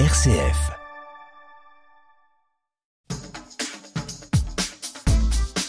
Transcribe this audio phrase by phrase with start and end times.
[0.00, 0.72] RCF.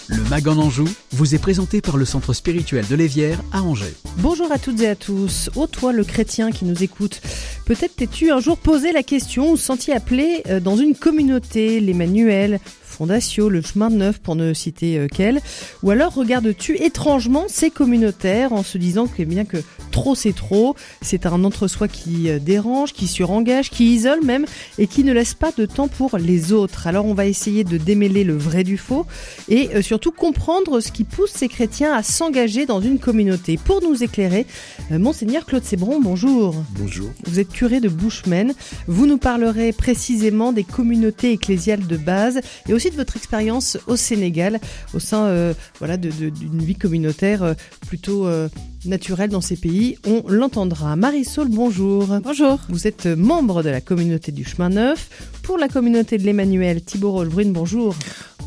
[0.08, 3.94] Le Mag en Anjou vous est présenté par le Centre spirituel de l'Évière à Angers.
[4.18, 5.52] Bonjour à toutes et à tous.
[5.56, 7.22] Ô toi le chrétien qui nous écoute,
[7.68, 12.60] peut-être t'es-tu un jour posé la question ou senti appelé euh, dans une communauté, l'Emmanuel,
[12.96, 15.42] Fondatio, le chemin de neuf pour ne citer euh, qu'elle
[15.84, 19.58] Ou alors regardes-tu étrangement ces communautaires en se disant que bien que
[19.92, 24.46] trop c'est trop, c'est un entre-soi qui euh, dérange, qui surengage, qui isole même
[24.78, 26.88] et qui ne laisse pas de temps pour les autres.
[26.88, 29.06] Alors on va essayer de démêler le vrai du faux
[29.50, 33.58] et euh, surtout comprendre ce qui pousse ces chrétiens à s'engager dans une communauté.
[33.58, 34.46] Pour nous éclairer,
[34.90, 36.56] monseigneur Claude Sébron, bonjour.
[36.80, 37.10] Bonjour.
[37.26, 38.54] Vous êtes curé de Bushman.
[38.88, 43.96] Vous nous parlerez précisément des communautés ecclésiales de base et aussi de votre expérience au
[43.96, 44.60] Sénégal,
[44.94, 47.54] au sein euh, voilà, d'une vie communautaire euh,
[47.88, 48.50] plutôt euh,
[48.86, 49.98] naturelle dans ces pays.
[50.06, 50.96] On l'entendra.
[50.96, 52.08] Marisol, bonjour.
[52.24, 52.60] Bonjour.
[52.70, 55.32] Vous êtes membre de la communauté du Chemin Neuf.
[55.44, 57.96] Pour la communauté de l'Emmanuel, Thibault Rochebrune, bonjour.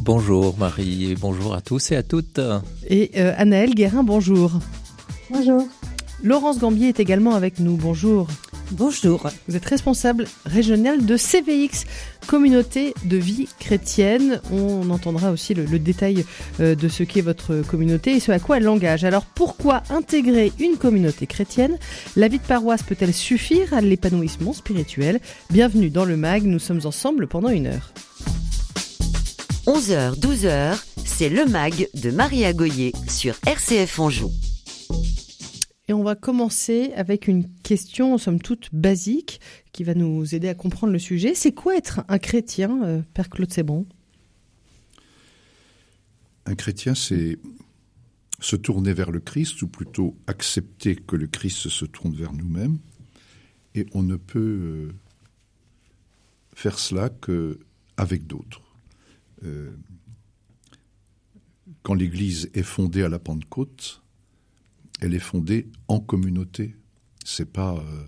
[0.01, 2.41] Bonjour Marie, bonjour à tous et à toutes.
[2.89, 4.53] Et Anaëlle Guérin, bonjour.
[5.31, 5.67] Bonjour.
[6.23, 7.77] Laurence Gambier est également avec nous.
[7.77, 8.29] Bonjour.
[8.71, 9.31] Bonjour.
[9.49, 11.87] Vous êtes responsable régional de CVX,
[12.27, 14.43] communauté de vie chrétienne.
[14.53, 16.27] On entendra aussi le, détail
[16.61, 19.05] euh, de ce qu'est votre communauté et ce à quoi elle engage.
[19.05, 21.79] Alors pourquoi intégrer une communauté chrétienne?
[22.15, 25.21] La vie de paroisse peut-elle suffire à l'épanouissement spirituel?
[25.51, 27.93] Bienvenue dans le MAG, nous sommes ensemble pendant une heure.
[29.67, 34.31] 11h, 12h, c'est le MAG de Marie Goyer sur RCF Anjou.
[35.89, 39.41] Et on va commencer avec une question, somme toute basique,
[39.73, 41.35] qui va nous aider à comprendre le sujet.
[41.35, 43.87] C'est quoi être un chrétien, euh, Père Claude Sébon
[46.45, 47.39] Un chrétien, c'est
[48.41, 52.79] se tourner vers le Christ, ou plutôt accepter que le Christ se tourne vers nous-mêmes.
[53.75, 54.93] Et on ne peut euh,
[56.55, 58.61] faire cela qu'avec d'autres.
[59.45, 59.71] Euh,
[61.83, 64.03] quand l'Église est fondée à la Pentecôte,
[65.01, 66.77] elle est fondée en communauté.
[67.25, 68.07] C'est pas euh,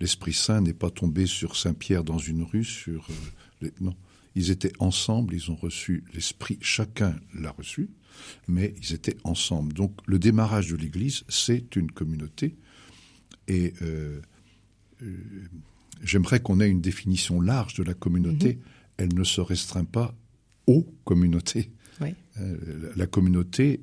[0.00, 2.64] l'Esprit Saint n'est pas tombé sur Saint Pierre dans une rue.
[2.64, 3.08] Sur
[3.62, 3.96] euh, non,
[4.34, 5.34] ils étaient ensemble.
[5.34, 6.58] Ils ont reçu l'Esprit.
[6.60, 7.90] Chacun l'a reçu,
[8.46, 9.72] mais ils étaient ensemble.
[9.72, 12.56] Donc le démarrage de l'Église, c'est une communauté.
[13.48, 14.20] Et euh,
[16.02, 18.54] j'aimerais qu'on ait une définition large de la communauté.
[18.54, 18.58] Mm-hmm.
[18.98, 20.14] Elle ne se restreint pas
[20.66, 21.72] aux communautés.
[22.96, 23.80] la communauté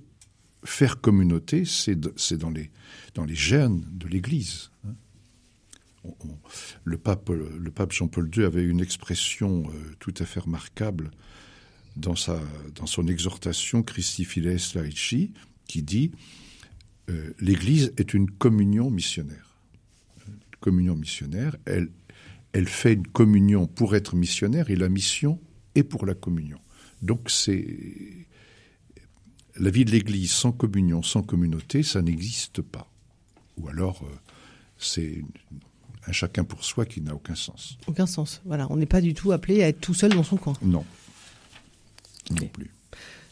[0.65, 2.71] faire communauté, c'est dans les,
[3.13, 4.71] dans les gènes de l'Église.
[4.85, 4.93] Hein.
[6.83, 7.31] le, pape,
[7.91, 11.11] Jean-Paul II avait une expression euh, tout à fait remarquable
[11.95, 12.41] dans, sa,
[12.85, 15.31] son exhortation Christi Fides Laici,
[15.67, 16.11] qui dit
[17.09, 19.57] euh, L'Église est une communion missionnaire.
[20.59, 21.89] communion missionnaire, elle,
[22.53, 25.39] elle fait une communion pour être missionnaire et la mission
[25.75, 26.59] est pour la communion.
[27.01, 28.25] Donc c'est
[29.57, 32.89] la vie de l'Église sans communion, sans communauté, ça n'existe pas.
[33.57, 34.13] Ou alors, euh,
[34.77, 35.23] c'est
[36.07, 37.77] un chacun pour soi qui n'a aucun sens.
[37.87, 38.41] Aucun sens.
[38.45, 40.53] Voilà, on n'est pas du tout appelé à être tout seul dans son coin.
[40.61, 40.85] Non.
[42.31, 42.69] Non plus.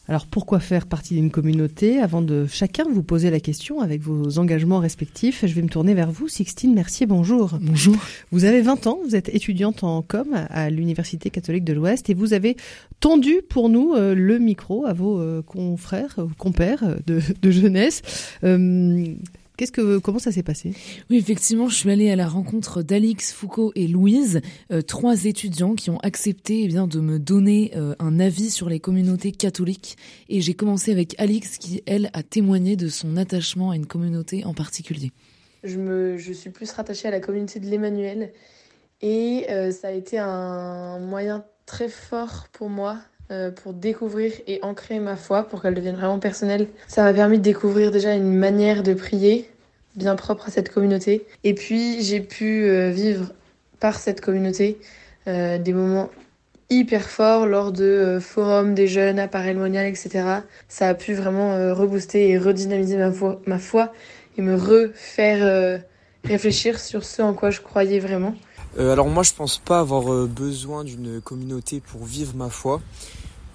[0.06, 4.38] Alors pourquoi faire partie d'une communauté Avant de chacun vous poser la question avec vos
[4.38, 6.28] engagements respectifs, je vais me tourner vers vous.
[6.28, 7.58] Sixtine Mercier, bonjour.
[7.60, 7.96] Bonjour.
[8.30, 12.14] Vous avez 20 ans, vous êtes étudiante en com à l'Université catholique de l'Ouest et
[12.14, 12.56] vous avez
[13.00, 18.02] tendu pour nous euh, le micro à vos euh, confrères, compères de, de jeunesse.
[19.56, 20.72] Qu'est-ce que, comment ça s'est passé?
[21.10, 24.40] Oui, effectivement, je suis allée à la rencontre d'Alix, Foucault et Louise,
[24.72, 28.68] euh, trois étudiants qui ont accepté eh bien, de me donner euh, un avis sur
[28.68, 29.96] les communautés catholiques.
[30.28, 34.44] Et j'ai commencé avec Alix qui, elle, a témoigné de son attachement à une communauté
[34.44, 35.12] en particulier.
[35.62, 38.32] Je, me, je suis plus rattachée à la communauté de l'Emmanuel.
[39.02, 42.98] Et euh, ça a été un moyen très fort pour moi
[43.56, 46.68] pour découvrir et ancrer ma foi, pour qu'elle devienne vraiment personnelle.
[46.86, 49.48] Ça m'a permis de découvrir déjà une manière de prier
[49.96, 51.26] bien propre à cette communauté.
[51.44, 53.32] Et puis j'ai pu euh, vivre
[53.80, 54.78] par cette communauté
[55.28, 56.10] euh, des moments
[56.70, 60.24] hyper forts lors de euh, forums des jeunes à Paray-le-Monial, etc.
[60.68, 62.98] Ça a pu vraiment rebooster et redynamiser
[63.46, 63.92] ma foi
[64.36, 65.80] et me refaire
[66.24, 68.34] réfléchir sur ce en quoi je croyais vraiment.
[68.78, 72.80] Alors moi je pense pas avoir besoin d'une communauté pour vivre ma foi.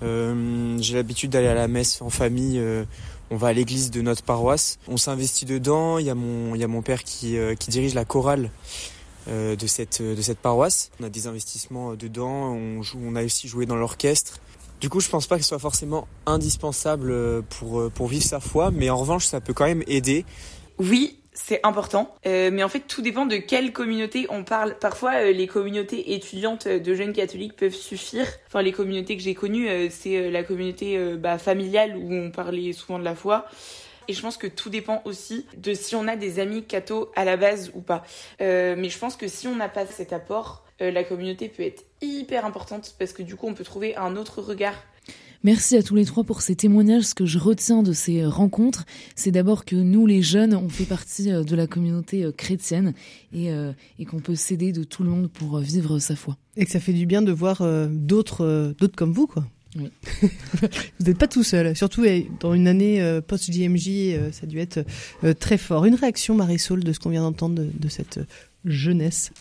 [0.01, 2.61] J'ai l'habitude d'aller à la messe en famille
[3.31, 4.79] on va à l'église de notre paroisse.
[4.87, 5.97] On s'investit dedans.
[5.97, 8.51] Il y a mon, il y a mon père qui, euh, qui dirige la chorale
[9.27, 10.91] euh, de, cette, de cette paroisse.
[10.99, 12.53] On a des investissements dedans.
[12.53, 14.39] On, joue, on a aussi joué dans l'orchestre.
[14.81, 18.71] Du coup, je pense pas que ce soit forcément indispensable pour, pour vivre sa foi,
[18.71, 20.25] mais en revanche, ça peut quand même aider.
[20.77, 22.13] Oui, c'est important.
[22.25, 24.77] Euh, mais en fait, tout dépend de quelle communauté on parle.
[24.77, 28.27] Parfois, euh, les communautés étudiantes de jeunes catholiques peuvent suffire.
[28.47, 32.99] Enfin, les communautés que j'ai connues, c'est la communauté bah, familiale où on parlait souvent
[32.99, 33.45] de la foi.
[34.07, 37.25] Et je pense que tout dépend aussi de si on a des amis cathos à
[37.25, 38.03] la base ou pas.
[38.39, 42.45] mais je pense que si on n'a pas cet apport, la communauté peut être hyper
[42.45, 44.75] importante parce que du coup, on peut trouver un autre regard
[45.43, 47.03] Merci à tous les trois pour ces témoignages.
[47.03, 50.83] Ce que je retiens de ces rencontres, c'est d'abord que nous, les jeunes, on fait
[50.83, 52.93] partie euh, de la communauté euh, chrétienne
[53.31, 56.37] et, euh, et qu'on peut s'aider de tout le monde pour vivre sa foi.
[56.57, 59.45] Et que ça fait du bien de voir d'autres, d'autres comme vous, quoi.
[59.77, 59.89] Oui.
[60.99, 62.03] vous n'êtes pas tout seul, surtout
[62.41, 64.83] dans une année post-JMJ, ça a dû être
[65.39, 65.85] très fort.
[65.85, 68.19] Une réaction, Marisol, de ce qu'on vient d'entendre de, de cette
[68.65, 69.31] jeunesse?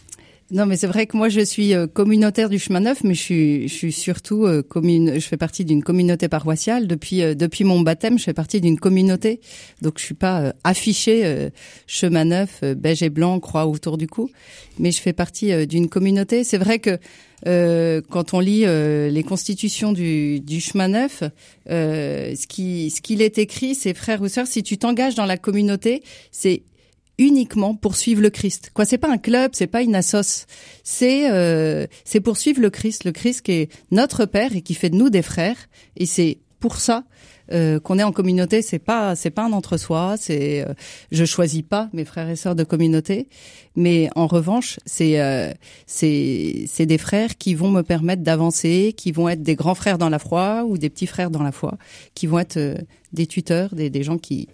[0.50, 3.20] Non, mais c'est vrai que moi je suis euh, communautaire du chemin neuf, mais je
[3.20, 5.20] suis, je suis surtout euh, commune.
[5.20, 8.18] Je fais partie d'une communauté paroissiale depuis euh, depuis mon baptême.
[8.18, 9.40] Je fais partie d'une communauté,
[9.82, 11.50] donc je suis pas affichée
[11.86, 14.30] chemin neuf, beige et blanc, croix autour du cou,
[14.78, 16.44] mais je fais partie d'une communauté.
[16.44, 16.98] C'est vrai que
[18.08, 21.22] quand on lit les constitutions du, du chemin neuf,
[21.68, 25.36] ce qui ce qu'il est écrit, c'est frères ou sœurs, si tu t'engages dans la
[25.36, 26.02] communauté,
[26.32, 26.62] c'est
[27.18, 28.70] uniquement pour suivre le Christ.
[28.74, 30.46] Quoi, c'est pas un club, c'est pas une assoce.
[30.84, 34.74] C'est euh, c'est pour suivre le Christ, le Christ qui est notre père et qui
[34.74, 35.56] fait de nous des frères.
[35.96, 37.04] Et c'est pour ça
[37.52, 38.62] euh, qu'on est en communauté.
[38.62, 40.16] C'est pas c'est pas un entre-soi.
[40.18, 40.74] C'est euh,
[41.10, 43.28] je choisis pas mes frères et sœurs de communauté,
[43.74, 45.52] mais en revanche, c'est euh,
[45.86, 49.98] c'est c'est des frères qui vont me permettre d'avancer, qui vont être des grands frères
[49.98, 51.78] dans la foi ou des petits frères dans la foi,
[52.14, 52.76] qui vont être euh,
[53.12, 54.48] des tuteurs, des des gens qui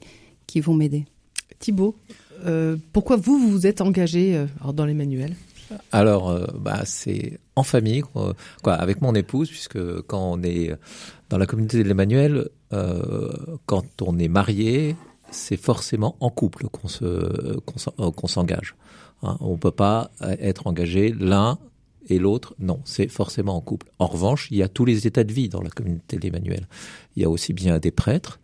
[0.47, 1.05] qui vont m'aider.
[1.59, 1.97] Thibaut,
[2.47, 5.35] euh, pourquoi vous, vous êtes engagé euh, dans les manuels
[5.93, 8.03] alors, euh, bah, c'est en famille,
[8.65, 10.71] avec mon épouse, puisque quand on est
[11.31, 12.51] dans la communauté de l'Emmanuel,
[13.65, 14.95] quand on est marié,
[15.31, 18.75] c'est forcément en couple qu'on se qu'on s'engage.
[19.23, 19.39] Hein.
[19.41, 21.59] on peut pas être engagé l'un
[22.09, 23.87] et l'autre, non, c'est forcément en couple.
[23.99, 26.69] En revanche, il y a tous les états de vie dans la communauté de l'Emmanuel.
[27.17, 28.39] Il y a aussi bien des prêtres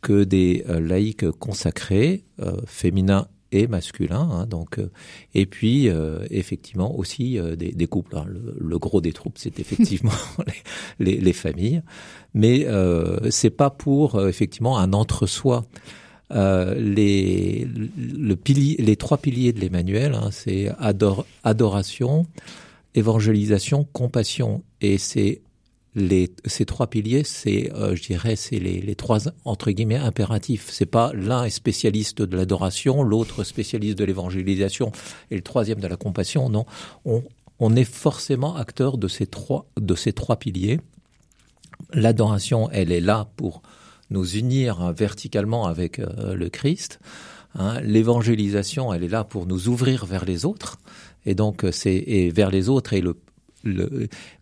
[0.00, 2.24] que des laïcs consacrés,
[2.66, 4.28] féminins et masculin.
[4.30, 4.90] Hein, donc, euh,
[5.32, 8.16] et puis euh, effectivement aussi euh, des, des, couples.
[8.16, 8.26] Hein.
[8.26, 10.12] Le, gros des troupes, c'est effectivement
[10.98, 11.82] les, les, familles,
[12.34, 12.66] mais
[13.30, 15.64] c'est pas pour effectivement un entre-soi.
[16.30, 17.66] les,
[17.96, 22.26] le pilier, les trois piliers de l'Emmanuel, hein, c'est ador, adoration,
[22.94, 25.42] évangélisation, compassion, et c'est
[26.46, 30.68] ces trois piliers, c'est, euh, je dirais, c'est les, trois entre guillemets impératifs.
[30.70, 34.90] C'est pas l'un est spécialiste de l'adoration, l'autre spécialiste de l'évangélisation
[35.30, 36.48] et le troisième de la compassion.
[36.48, 36.66] Non,
[37.04, 40.80] on, est forcément acteur de ces trois de ces trois piliers.
[41.92, 43.62] L'adoration, elle est là pour
[44.10, 46.98] nous unir hein, verticalement avec euh, le Christ.
[47.54, 47.80] Hein.
[47.82, 50.78] L'évangélisation, elle est là pour nous ouvrir vers les autres.
[51.24, 53.16] Et donc, c'est et vers les autres et le,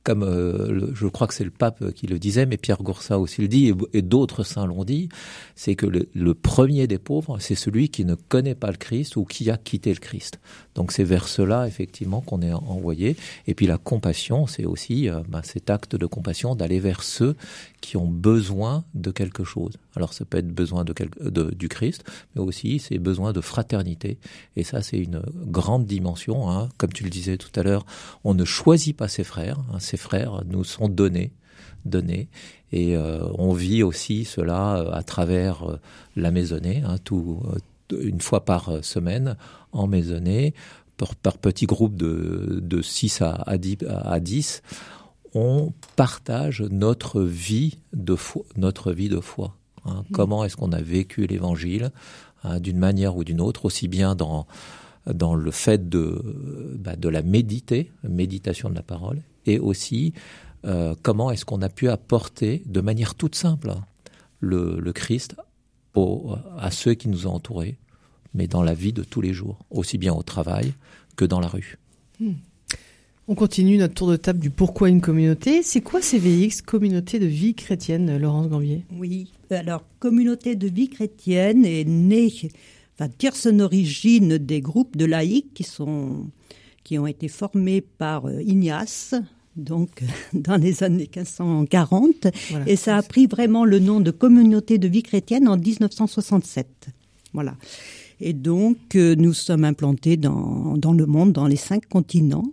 [0.05, 3.41] comme euh, je crois que c'est le pape qui le disait, mais Pierre Goursat aussi
[3.41, 5.09] le dit, et, d'autres saints l'ont dit,
[5.55, 9.25] c'est que le, premier des pauvres, c'est celui qui ne connaît pas le Christ ou
[9.25, 10.41] qui a quitté le Christ.
[10.75, 13.17] Donc c'est vers cela effectivement qu'on est envoyé.
[13.47, 17.37] Et puis la compassion, c'est aussi bah, cet acte de compassion d'aller vers ceux
[17.81, 19.75] qui ont besoin de quelque chose.
[19.95, 24.19] Alors ça peut être besoin de, de du Christ, mais aussi c'est besoin de fraternité.
[24.57, 26.51] Et ça c'est une grande dimension.
[26.51, 26.71] Hein.
[26.79, 27.85] Comme tu le disais tout à l'heure,
[28.25, 29.59] on ne choisit pas ses frères.
[29.73, 31.33] Hein ses frères nous sont donnés,
[31.85, 32.29] donnés,
[32.73, 35.77] et euh, on vit aussi cela euh, à travers euh,
[36.17, 37.43] la maisonnée, hein, tout,
[37.91, 39.37] une fois par semaine
[39.73, 40.55] en maisonnée,
[40.97, 44.63] par, par petits groupes de, de 6 à, à, 10, à 10,
[45.35, 48.45] on partage notre vie de foi.
[48.57, 50.05] Notre vie de foi hein.
[50.09, 50.13] mmh.
[50.13, 51.91] Comment est-ce qu'on a vécu l'Évangile
[52.45, 54.47] hein, d'une manière ou d'une autre, aussi bien dans
[55.13, 60.13] dans le fait de, bah, de la méditer, méditation de la parole, et aussi
[60.65, 63.75] euh, comment est-ce qu'on a pu apporter de manière toute simple
[64.41, 65.37] le, le Christ
[65.95, 67.77] au, à ceux qui nous ont entourés,
[68.35, 70.73] mais dans la vie de tous les jours, aussi bien au travail
[71.17, 71.79] que dans la rue.
[72.21, 72.33] Hmm.
[73.29, 75.63] On continue notre tour de table du pourquoi une communauté.
[75.63, 78.85] C'est quoi CVX, communauté de vie chrétienne, Laurence Gambier?
[78.97, 82.33] Oui, alors communauté de vie chrétienne est née,
[82.95, 86.27] enfin tire son origine des groupes de laïcs qui sont
[86.85, 89.15] qui ont été formés par euh, Ignace,
[89.57, 92.29] donc dans les années 1540,
[92.67, 96.89] et ça a pris vraiment le nom de communauté de vie chrétienne en 1967.
[97.33, 97.55] Voilà.
[98.21, 102.53] Et donc euh, nous sommes implantés dans, dans le monde, dans les cinq continents.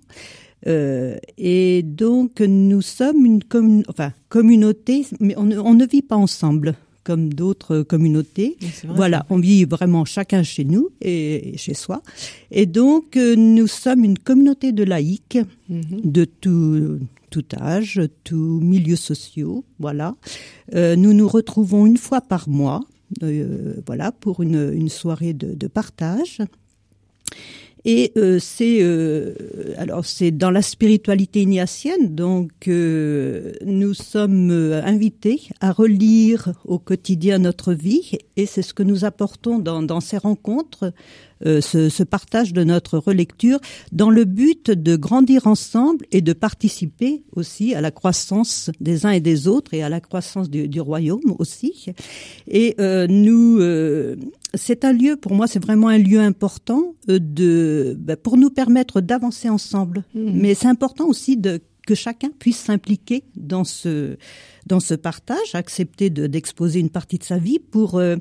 [0.67, 3.39] Euh, et donc nous sommes une
[3.88, 6.75] enfin, communauté, mais on ne vit pas ensemble
[7.09, 8.55] comme d'autres communautés.
[8.85, 12.03] voilà, on vit vraiment chacun chez nous et chez soi.
[12.51, 15.39] Et donc, euh, nous sommes une communauté de laïcs
[15.69, 16.01] mhm.
[16.03, 16.99] de tout,
[17.31, 19.63] tout âge, tous milieux sociaux.
[19.79, 20.15] Voilà.
[20.75, 22.81] Euh, nous nous retrouvons une fois par mois,
[23.23, 26.41] euh, voilà, pour une, une soirée de, de partage.
[27.86, 29.33] Et euh, c'est euh,
[29.77, 34.51] alors c'est dans la spiritualité ignatienne, donc euh, nous sommes
[34.83, 40.01] invités à relire au quotidien notre vie, et c'est ce que nous apportons dans, dans
[40.01, 40.91] ces rencontres
[41.46, 43.60] euh, ce, ce, partage de notre relecture
[43.91, 49.12] dans le but de grandir ensemble et de participer aussi à la croissance des uns
[49.12, 51.86] et des autres et à la croissance du, du royaume aussi.
[52.48, 54.15] Et euh, nous, euh,
[54.53, 59.01] c'est un lieu, pour moi, c'est vraiment un lieu important de, ben, pour nous permettre
[59.01, 60.03] d'avancer ensemble.
[60.13, 60.31] Mmh.
[60.34, 64.17] Mais c'est important aussi de que chacun puisse s'impliquer dans ce
[64.67, 68.17] dans ce partage, accepter d'exposer une partie de sa vie pour euh,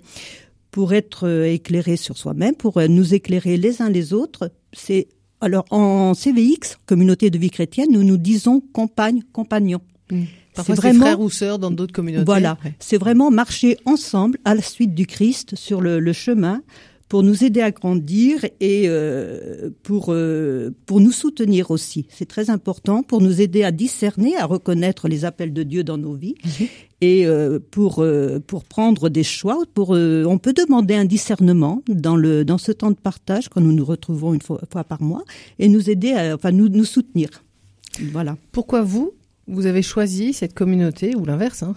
[0.70, 4.50] pour être euh, éclairé sur soi-même, pour euh, nous éclairer les uns les autres.
[4.72, 5.08] C'est
[5.40, 9.80] alors en CVX, communauté de vie chrétienne, nous nous disons compagne, compagnon.
[10.10, 10.22] Mmh.
[10.54, 12.24] Parfois c'est vraiment frère ou sœur dans d'autres communautés.
[12.24, 16.62] Voilà, c'est vraiment marcher ensemble à la suite du Christ sur le, le chemin
[17.08, 22.06] pour nous aider à grandir et euh, pour euh, pour nous soutenir aussi.
[22.10, 25.98] C'est très important pour nous aider à discerner, à reconnaître les appels de Dieu dans
[25.98, 26.64] nos vies mmh.
[27.00, 29.62] Et euh, pour euh, pour prendre des choix.
[29.74, 33.60] Pour euh, on peut demander un discernement dans le dans ce temps de partage quand
[33.60, 35.24] nous nous retrouvons une fois, fois par mois
[35.58, 37.28] et nous aider, à, enfin nous nous soutenir.
[38.12, 38.36] Voilà.
[38.52, 39.12] Pourquoi vous
[39.46, 41.74] vous avez choisi cette communauté ou l'inverse hein?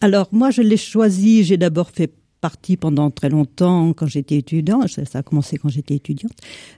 [0.00, 4.86] Alors moi je l'ai choisi, j'ai d'abord fait partie pendant très longtemps, quand j'étais étudiant,
[4.88, 6.32] ça, a commencé quand j'étais étudiante,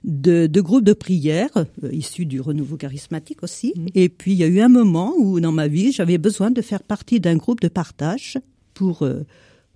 [0.05, 3.73] de, de groupes de prière euh, issus du renouveau charismatique aussi.
[3.77, 3.87] Mmh.
[3.95, 6.63] Et puis il y a eu un moment où dans ma vie, j'avais besoin de
[6.63, 8.39] faire partie d'un groupe de partage
[8.75, 9.25] pour euh,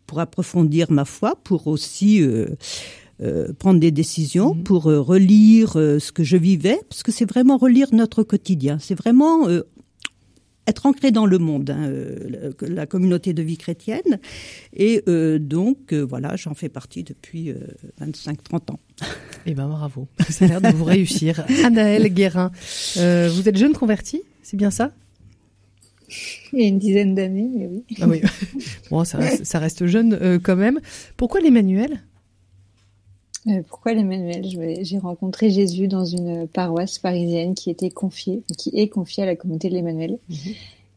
[0.07, 2.47] pour approfondir ma foi, pour aussi euh,
[3.23, 4.63] euh, prendre des décisions, mmh.
[4.63, 8.79] pour euh, relire euh, ce que je vivais, parce que c'est vraiment relire notre quotidien.
[8.79, 9.49] C'est vraiment
[10.67, 14.19] être ancré dans le monde, hein, euh, la communauté de vie chrétienne.
[14.75, 17.55] Et euh, donc, euh, voilà, j'en fais partie depuis
[18.01, 18.81] 25-30 ans.
[19.47, 21.45] Eh ben bravo, ça a l'air de vous réussir.
[21.65, 22.51] Anaëlle Guérin,
[22.97, 24.93] vous êtes jeune convertie, c'est bien ça?
[26.53, 27.85] Il y a une dizaine d'années, mais oui.
[28.01, 28.23] Ah oui.
[28.91, 30.81] bon, ça reste, ça reste jeune quand même.
[31.17, 32.01] Pourquoi l'Emmanuel?
[33.69, 34.45] Pourquoi l'Emmanuel?
[34.83, 39.37] J'ai rencontré Jésus dans une paroisse parisienne qui était confiée, qui est confiée à la
[39.37, 40.19] communauté de l'Emmanuel.
[40.29, 40.37] Mhm.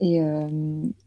[0.02, 0.48] Et euh,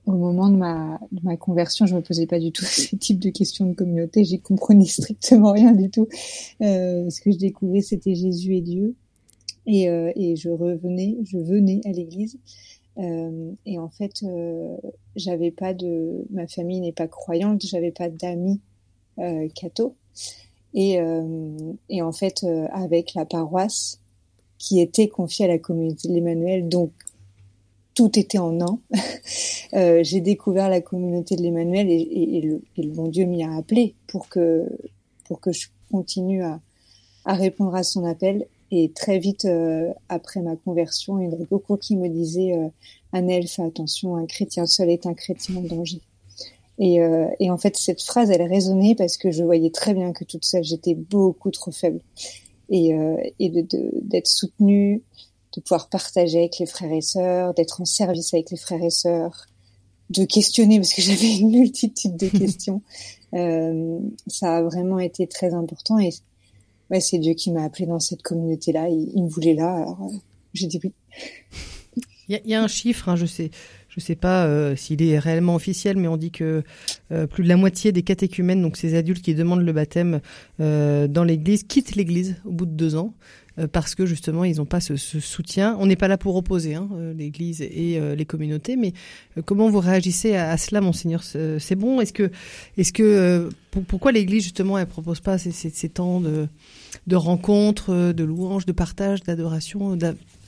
[0.04, 3.18] au moment de ma, de ma conversion, je me posais pas du tout ce type
[3.18, 4.24] de questions de communauté.
[4.24, 6.08] J'y comprenais strictement rien du tout.
[6.60, 8.94] Euh, ce que je découvrais, c'était Jésus et Dieu.
[9.66, 12.38] Et, euh, et je revenais, je venais à l'église.
[12.98, 14.76] Euh, et en fait, euh,
[15.16, 18.60] j'avais pas de, ma famille n'est pas croyante, j'avais pas d'amis
[19.18, 19.96] euh, catho.
[20.74, 24.00] Et, euh, et en fait, euh, avec la paroisse
[24.58, 26.92] qui était confiée à la communauté de l'Emmanuel, donc
[27.94, 28.78] tout était en un.
[29.74, 33.26] euh, j'ai découvert la communauté de l'Emmanuel et, et, et, le, et, le, bon Dieu
[33.26, 34.66] m'y a appelé pour que
[35.24, 36.60] pour que je continue à,
[37.24, 38.46] à répondre à son appel.
[38.70, 42.68] Et très vite euh, après ma conversion, il y avait beaucoup qui me disaient euh,
[43.12, 46.00] Annelle, fais attention, un chrétien seul est un chrétien en danger.
[46.78, 50.12] Et, euh, et, en fait, cette phrase, elle résonnait parce que je voyais très bien
[50.12, 52.00] que toute seule, j'étais beaucoup trop faible.
[52.70, 55.02] Et, euh, et d'être de, de, soutenue,
[55.54, 58.90] de pouvoir partager avec les frères et sœurs, d'être en service avec les frères et
[58.90, 59.46] sœurs,
[60.10, 62.80] de questionner parce que j'avais une multitude de questions.
[63.34, 65.98] euh, ça a vraiment été très important.
[65.98, 66.10] Et
[66.90, 68.88] ouais, c'est Dieu qui m'a appelé dans cette communauté-là.
[68.88, 69.74] Il, il, me voulait là.
[69.74, 70.16] Alors, euh,
[70.54, 70.92] j'ai dit oui.
[72.28, 73.50] Il y, y, a un chiffre, hein, je sais
[73.94, 76.62] je ne sais pas euh, s'il est réellement officiel, mais on dit que
[77.12, 80.22] euh, plus de la moitié des catéchumènes, donc ces adultes qui demandent le baptême
[80.60, 83.14] euh, dans l'Église, quittent l'Église au bout de deux ans
[83.70, 85.76] parce que justement ils n'ont pas ce, soutien.
[85.78, 88.94] On n'est pas là pour opposer hein, l'Église et les communautés, mais
[89.44, 92.30] comment vous réagissez à, cela, monseigneur C'est bon Est-ce que,
[92.78, 96.48] est-ce que pour, pourquoi l'Église justement elle propose pas ces, temps de,
[97.06, 99.98] de rencontres, de louanges, de partage, d'adoration,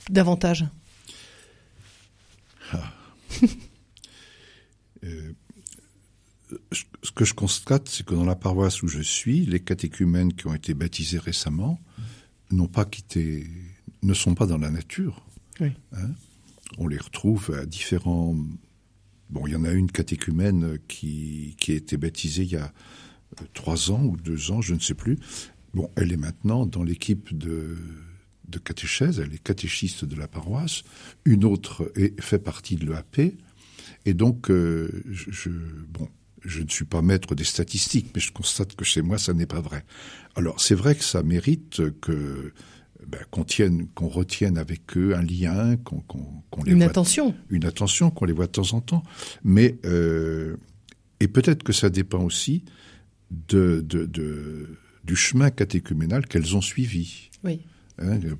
[0.09, 0.65] davantage?
[5.03, 5.33] euh,
[6.71, 10.47] ce que je constate, c'est que dans la paroisse où je suis, les catéchumènes qui
[10.47, 11.79] ont été baptisés récemment
[12.51, 13.47] n'ont pas quitté,
[14.03, 15.25] ne sont pas dans la nature.
[15.59, 15.71] Oui.
[15.93, 16.11] Hein
[16.77, 18.35] On les retrouve à différents.
[19.29, 22.71] Bon, il y en a une catéchumène qui, qui a été baptisée il y a
[23.41, 25.17] euh, trois ans ou deux ans, je ne sais plus.
[25.73, 27.77] Bon, elle est maintenant dans l'équipe de
[28.47, 30.83] de catéchèse, elle est catéchiste de la paroisse,
[31.25, 33.33] une autre est, fait partie de l'EAP,
[34.05, 35.49] et donc euh, je, je,
[35.89, 36.07] bon,
[36.43, 39.47] je ne suis pas maître des statistiques, mais je constate que chez moi, ça n'est
[39.47, 39.83] pas vrai.
[40.35, 42.53] Alors, c'est vrai que ça mérite que
[43.07, 47.35] ben, qu'on tienne, qu'on retienne avec eux un lien, qu'on qu'on les Une voit- attention.
[47.49, 49.03] une attention, qu'on les voit de temps en temps.
[49.43, 50.55] Mais euh,
[51.19, 52.63] et peut-être que ça dépend aussi
[53.31, 54.69] de, de, de-
[55.03, 57.29] du chemin catéchuménal qu'elles ont suivi.
[57.43, 57.61] Oui.
[57.99, 58.35] Hein, euh,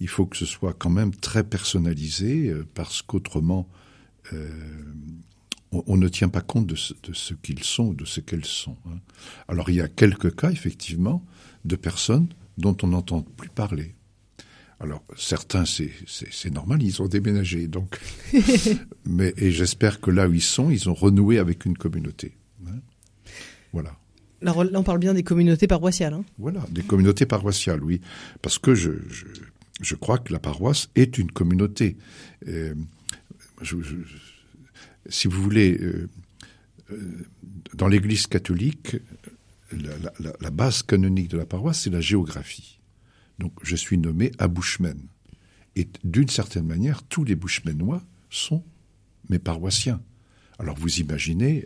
[0.00, 3.68] il faut que ce soit quand même très personnalisé euh, parce qu'autrement,
[4.32, 4.48] euh,
[5.72, 8.76] on, on ne tient pas compte de ce, qu'ils sont ou de ce qu'elles sont.
[8.86, 8.98] hein.
[9.48, 11.24] Alors il y a quelques cas, effectivement,
[11.64, 13.94] de personnes dont on n'entend plus parler.
[14.78, 18.00] Alors certains, c'est normal, ils ont déménagé, donc.
[19.04, 22.32] Mais et j'espère que là où ils sont, ils ont renoué avec une communauté.
[22.66, 22.78] hein.
[23.74, 23.96] Voilà.
[24.42, 26.14] Là, on parle bien des communautés paroissiales.
[26.14, 26.24] hein.
[26.38, 28.00] Voilà, des communautés paroissiales, oui.
[28.40, 29.26] Parce que je, je,
[29.80, 31.96] je crois que la paroisse est une communauté.
[32.48, 32.74] Euh,
[35.08, 36.08] si vous voulez, euh,
[36.92, 37.26] euh,
[37.74, 38.96] dans l'Église catholique,
[39.72, 42.80] la, base canonique de la paroisse, c'est la géographie.
[43.38, 45.00] Donc je suis nommé à Bushmen.
[45.76, 48.64] Et d'une certaine manière, tous les Bushmenois sont
[49.28, 50.02] mes paroissiens.
[50.58, 51.64] Alors vous imaginez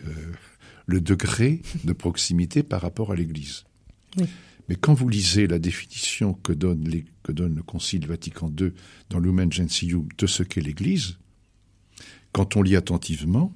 [0.87, 3.65] le degré de proximité par rapport à l'Église.
[4.19, 4.27] Oui.
[4.69, 8.73] Mais quand vous lisez la définition que donne, les- que donne le Concile Vatican II
[9.11, 11.19] dans Lumen Gentium de ce qu'est l'Église,
[12.33, 13.53] quand on lit attentivement,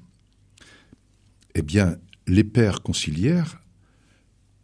[1.55, 3.61] eh bien, les pères conciliaires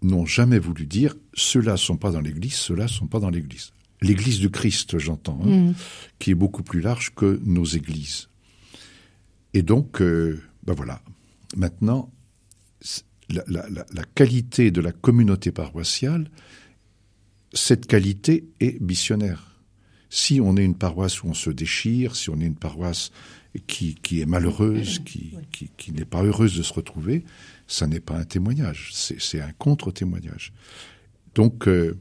[0.03, 3.73] n'ont jamais voulu dire ceux-là sont pas dans l'Église, ceux-là sont pas dans l'Église.
[4.03, 5.75] L'Église de Christ, j'entends, hein, Mhm.
[6.19, 8.29] qui est beaucoup plus large que nos églises.
[9.55, 11.01] Et donc, euh, ben voilà.
[11.57, 12.13] Maintenant,
[13.35, 16.31] la, la- la- la qualité de la communauté paroissiale,
[17.53, 19.61] cette qualité est missionnaire.
[20.11, 23.11] Si on est une paroisse où on se déchire, si on est une paroisse
[23.67, 27.25] qui, qui est malheureuse, qui, qui, qui n'est pas heureuse de se retrouver,
[27.67, 30.53] ça n'est pas un témoignage, c'est un contre-témoignage.
[31.35, 31.97] Donc, euh,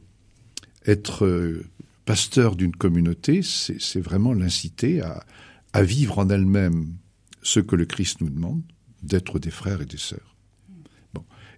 [0.86, 1.66] être euh,
[2.06, 5.26] pasteur d'une communauté, c'est c'est vraiment l'inciter à,
[5.72, 6.98] à vivre en elle-même
[7.42, 8.62] ce que le Christ nous demande,
[9.02, 10.33] d'être des frères et des sœurs.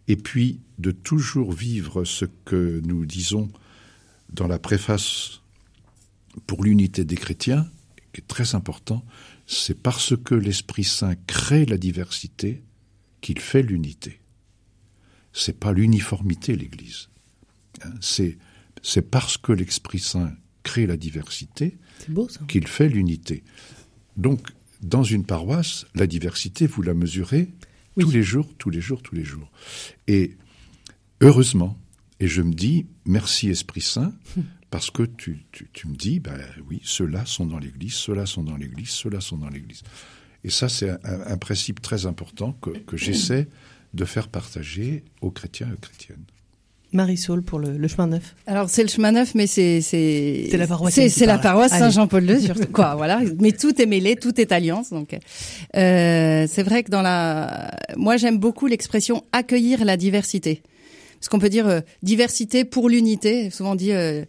[0.07, 3.49] Et puis, de toujours vivre ce que nous disons
[4.31, 5.41] dans la préface
[6.47, 7.69] pour l'unité des chrétiens,
[8.13, 9.05] qui est très important,
[9.47, 12.63] c'est parce que l'Esprit Saint crée la diversité
[13.21, 14.19] qu'il fait l'unité.
[15.33, 17.09] C'est pas l'uniformité, l'Église.
[17.83, 18.37] Hein, c'est
[18.85, 21.77] c'est parce que l'Esprit Saint crée la diversité
[22.47, 23.43] qu'il fait l'unité.
[24.15, 24.47] Donc,
[24.81, 27.49] dans une paroisse, la diversité, vous la mesurez
[27.99, 29.49] tous les jours, tous les jours, tous les jours.
[30.07, 30.37] Et
[31.21, 31.77] heureusement,
[32.19, 34.13] et je me dis, merci Esprit Saint,
[34.69, 38.43] parce que tu, tu, tu me dis, ben oui, ceux-là sont dans l'Église, ceux-là sont
[38.43, 39.83] dans l'Église, ceux-là sont dans l'Église.
[40.43, 43.47] Et ça, c'est un principe très important que, que j'essaie
[43.95, 46.25] de faire partager aux chrétiens et aux chrétiennes.
[46.95, 48.35] Marisol pour le, le chemin neuf.
[48.47, 51.33] Alors c'est le chemin neuf, mais c'est c'est C'est la paroisse c'est qui c'est la
[51.33, 51.43] parle.
[51.43, 51.81] paroisse Allez.
[51.83, 52.95] Saint-Jean-Paul II surtout quoi.
[52.95, 54.89] Voilà, mais tout est mêlé, tout est alliance.
[54.89, 60.63] Donc euh, c'est vrai que dans la, moi j'aime beaucoup l'expression accueillir la diversité,
[61.19, 63.49] parce qu'on peut dire euh, diversité pour l'unité.
[63.49, 64.23] Souvent on dit euh,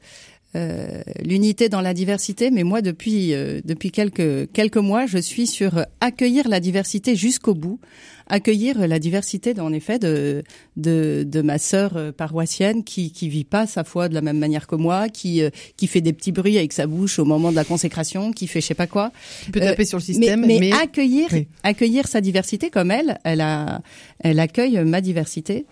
[1.23, 6.49] l'unité dans la diversité, mais moi depuis depuis quelques quelques mois, je suis sur accueillir
[6.49, 7.79] la diversité jusqu'au bout,
[8.29, 10.43] accueillir la diversité en effet de
[10.77, 14.39] de, de ma sœur euh, paroissienne qui qui vit pas sa foi de la même
[14.39, 17.51] manière que moi, qui euh, qui fait des petits bruits avec sa bouche au moment
[17.51, 19.13] de la consécration, qui fait je sais pas quoi.
[19.45, 21.47] Qui peut taper sur le système, mais, mais- accueillir Oui.
[21.63, 23.81] accueillir sa diversité comme elle, elle a
[24.21, 25.67] elle accueille ma diversité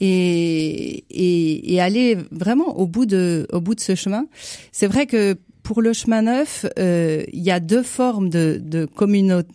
[0.00, 4.26] et et, et aller vraiment au bout de au bout de ce chemin.
[4.72, 8.84] C'est vrai que pour le chemin neuf, euh, il y a deux formes de, de
[8.84, 9.48] communauté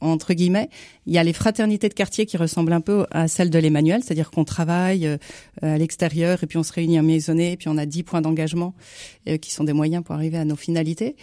[0.00, 0.68] entre guillemets.
[1.06, 4.02] Il y a les fraternités de quartier qui ressemblent un peu à celles de l'Emmanuel,
[4.02, 5.16] c'est-à-dire qu'on travaille euh,
[5.62, 8.20] à l'extérieur et puis on se réunit à maisonnée et puis on a 10 points
[8.20, 8.74] d'engagement
[9.28, 11.16] euh, qui sont des moyens pour arriver à nos finalités.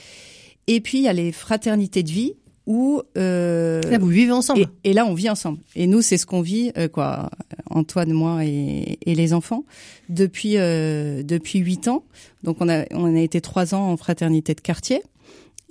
[0.67, 2.33] Et puis il y a les fraternités de vie
[2.67, 4.61] où euh, Là, vous vivez ensemble.
[4.83, 5.59] et, et là on vit ensemble.
[5.75, 7.29] Et nous c'est ce qu'on vit euh, quoi,
[7.69, 9.65] Antoine, moi et, et les enfants
[10.09, 12.03] depuis euh, depuis huit ans.
[12.43, 15.01] Donc on a on a été trois ans en fraternité de quartier.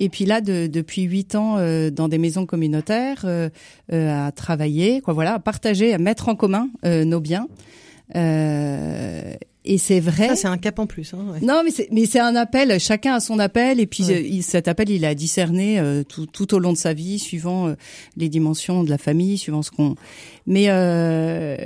[0.01, 3.51] Et puis là, de, depuis huit ans, euh, dans des maisons communautaires, euh,
[3.93, 7.47] euh, à travailler, quoi, voilà, à partager, à mettre en commun nos biens.
[9.71, 10.29] Euh, et c'est vrai.
[10.29, 11.15] Ça, c'est un cap en plus.
[11.15, 11.41] Hein, ouais.
[11.43, 12.79] Non, mais c'est mais c'est un appel.
[12.81, 14.25] Chacun a son appel, et puis ouais.
[14.29, 17.69] il, cet appel, il a discerné euh, tout, tout au long de sa vie, suivant
[17.69, 17.75] euh,
[18.17, 19.95] les dimensions de la famille, suivant ce qu'on.
[20.47, 21.57] Mais euh,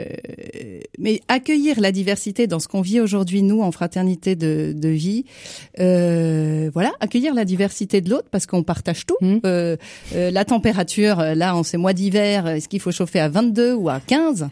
[0.99, 5.25] mais accueillir la diversité dans ce qu'on vit aujourd'hui nous en fraternité de, de vie,
[5.81, 9.17] euh, voilà, accueillir la diversité de l'autre parce qu'on partage tout.
[9.21, 9.39] Mmh.
[10.13, 14.01] la température, là, en ces mois d'hiver, est-ce qu'il faut chauffer à 22 ou à
[14.01, 14.49] 15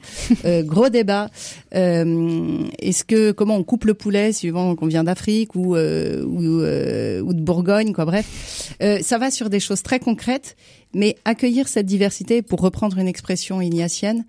[0.63, 1.29] Gros débat.
[1.73, 7.35] est-ce que comment on coupe le poulet suivant qu'on vient d'Afrique ou euh, euh, ou,
[7.35, 8.05] de Bourgogne, quoi.
[8.05, 10.57] Bref, euh, ça va sur des choses très concrètes,
[10.95, 14.25] mais accueillir cette diversité, pour reprendre une expression ignatienne,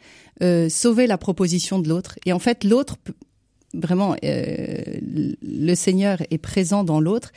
[0.68, 2.18] sauver la proposition de l'autre.
[2.26, 2.96] Et en fait, l'autre,
[3.76, 7.32] vraiment, le Seigneur est présent dans l'autre.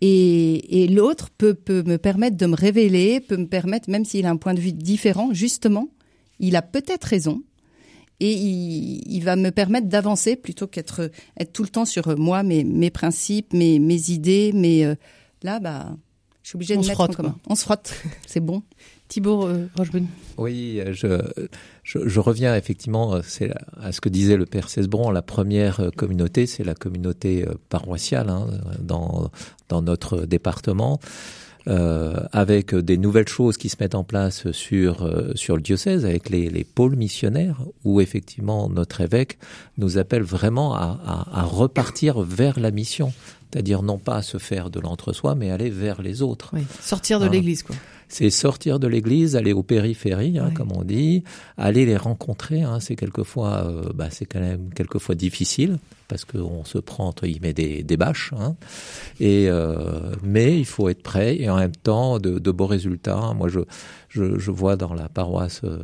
[0.00, 4.38] Et, l'autre peut me permettre de me révéler, peut me permettre, même s'il a un
[4.38, 5.88] point de vue différent, justement,
[6.40, 7.42] il a peut-être raison,
[8.20, 12.42] et il, il, va me permettre d'avancer plutôt qu'être être tout le temps sur moi,
[12.42, 14.52] mes, mes principes, mes, mes idées.
[14.54, 14.94] Mais euh,
[15.42, 15.96] là, bah,
[16.42, 17.30] je suis obligée de On mettre frotte, en commun.
[17.30, 17.52] quoi.
[17.52, 17.94] On se frotte,
[18.26, 18.62] c'est bon.
[19.06, 20.06] Thibault euh, Rochebonne.
[20.36, 21.22] Oui, je,
[21.82, 23.22] je, je, reviens effectivement à
[23.92, 25.10] ce que disait le père Cesbron.
[25.10, 28.48] La première communauté, c'est la communauté paroissiale hein,
[28.80, 29.30] dans,
[29.68, 31.00] dans notre département.
[31.66, 36.04] Euh, avec des nouvelles choses qui se mettent en place sur euh, sur le diocèse,
[36.06, 39.38] avec les, les pôles missionnaires, où effectivement notre évêque
[39.76, 43.12] nous appelle vraiment à, à, à repartir vers la mission,
[43.52, 46.50] c'est-à-dire non pas à se faire de l'entre-soi, mais aller vers les autres.
[46.54, 47.30] Oui, sortir de Hein.
[47.30, 47.76] l'église, quoi.
[48.10, 51.24] C'est sortir de l'église, aller aux périphéries, hein, comme on dit,
[51.58, 52.62] aller les rencontrer.
[52.62, 57.26] Hein, c'est quelquefois, euh, bah, c'est quand même quelquefois difficile parce qu'on se prend entre
[57.26, 58.32] guillemets des, des bâches.
[58.38, 58.56] Hein,
[59.20, 63.34] et euh, mais il faut être prêt et en même temps de, de beaux résultats.
[63.36, 63.60] Moi, je,
[64.08, 65.78] je, je vois dans la paroisse euh,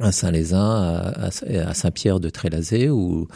[0.00, 3.26] à Saint-Lézin, à, à- à Saint-Pierre de Trélazé, où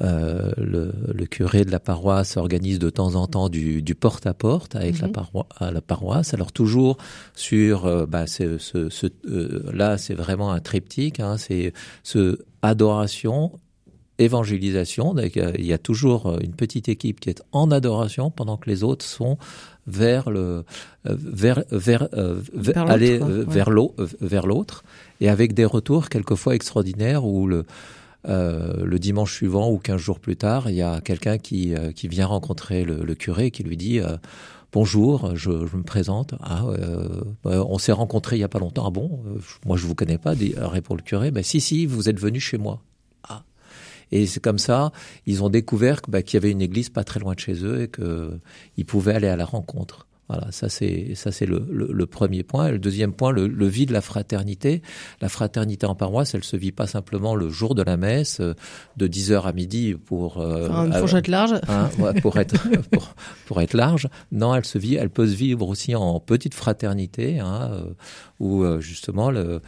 [0.00, 4.74] euh, le, le curé de la paroisse organise de temps en temps du, du porte-à-porte
[4.76, 5.12] avec la, Mhm.
[5.12, 6.34] paroi- à la paroisse.
[6.34, 6.96] Alors toujours
[7.34, 12.38] sur, euh, bah, c'est- ce, ce, euh, là c'est vraiment un triptyque, hein, c'est ce
[12.62, 13.52] adoration,
[14.18, 15.14] évangélisation.
[15.18, 18.84] Il y a toujours euh, une petite équipe qui est en adoration pendant que les
[18.84, 19.38] autres sont
[19.86, 20.64] vers le
[21.04, 22.08] vers vers,
[22.54, 23.44] vers- aller ouais.
[23.46, 24.82] vers l'au- vers l'autre
[25.20, 27.64] et avec des retours quelquefois extraordinaires où le
[28.24, 32.08] le dimanche suivant ou 15 jours plus tard, il y a quelqu'un qui, euh, qui
[32.08, 34.16] vient rencontrer le, le curé et qui lui dit euh,
[34.74, 36.34] Bonjour, je, je me présente.
[36.40, 38.84] Ah, euh, euh, on s'est rencontrés il y a pas longtemps.
[38.84, 40.32] Ah bon Euh, Moi, je vous connais pas.
[40.32, 41.30] Euh, répond le curé.
[41.30, 42.82] Ben si, si, vous êtes venu chez moi.
[43.28, 43.44] Ah.
[44.10, 44.90] Et c'est comme ça,
[45.26, 47.82] ils ont découvert bah, qu'il y avait une église pas très loin de chez eux
[47.82, 48.40] et que
[48.76, 50.08] ils pouvaient aller à la rencontre.
[50.28, 52.68] Voilà, ça c'est ça c'est le, le, le premier point.
[52.68, 54.80] Et le deuxième point, le, le vie de la fraternité.
[55.20, 58.54] La fraternité en paroisse, elle se vit pas simplement le jour de la messe, euh,
[58.96, 61.54] de 10h à midi pour euh, une euh, large.
[61.68, 62.56] hein, ouais, pour être
[62.90, 63.14] pour,
[63.46, 64.08] pour être large.
[64.32, 67.84] Non, elle se vit, elle peut se vivre aussi en petite fraternité, hein, euh,
[68.40, 69.60] où justement le,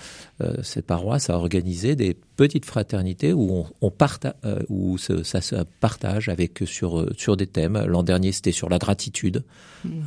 [0.63, 5.57] cette paroisse a organisé des petites fraternités où on, on parta, euh, où ça se
[5.81, 7.83] partage avec sur sur des thèmes.
[7.87, 9.43] L'an dernier, c'était sur la gratitude.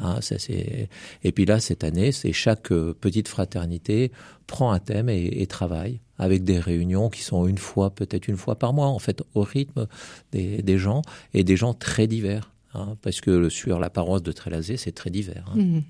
[0.03, 0.89] Hein, ça, c'est
[1.23, 4.11] et puis là cette année, c'est chaque euh, petite fraternité
[4.47, 8.35] prend un thème et, et travaille avec des réunions qui sont une fois, peut-être une
[8.37, 9.87] fois par mois, en fait, au rythme
[10.33, 11.01] des, des gens
[11.33, 12.51] et des gens très divers.
[12.73, 15.45] hein, parce que sur la paroisse de Trélazé, c'est très divers.
[15.55, 15.81] hein.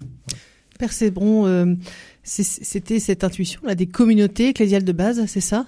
[0.91, 1.75] Cébron, euh,
[2.23, 5.65] c'était cette intuition là des communautés ecclésiales de base, c'est ça?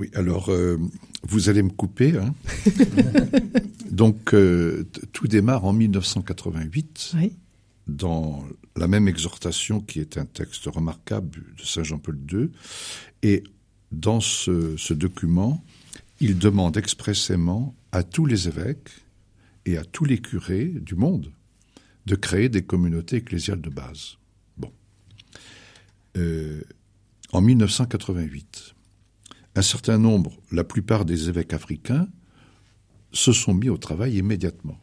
[0.00, 0.78] Oui, alors euh,
[1.24, 2.16] vous allez me couper.
[2.16, 2.34] Hein.
[3.90, 7.32] Donc euh, tout démarre en 1988 Oui.
[7.86, 8.42] dans
[8.76, 12.48] la même exhortation qui est un texte remarquable de Saint Jean-Paul II.
[13.22, 13.44] Et
[13.92, 15.62] dans ce, ce document,
[16.18, 18.90] il demande expressément à tous les évêques
[19.66, 21.30] et à tous les curés du monde
[22.06, 24.16] de créer des communautés ecclésiales de base.
[24.56, 24.72] Bon.
[26.16, 26.62] Euh,
[27.32, 28.74] en 1988,
[29.56, 32.08] un certain nombre, la plupart des évêques africains,
[33.12, 34.78] se sont mis au travail immédiatement.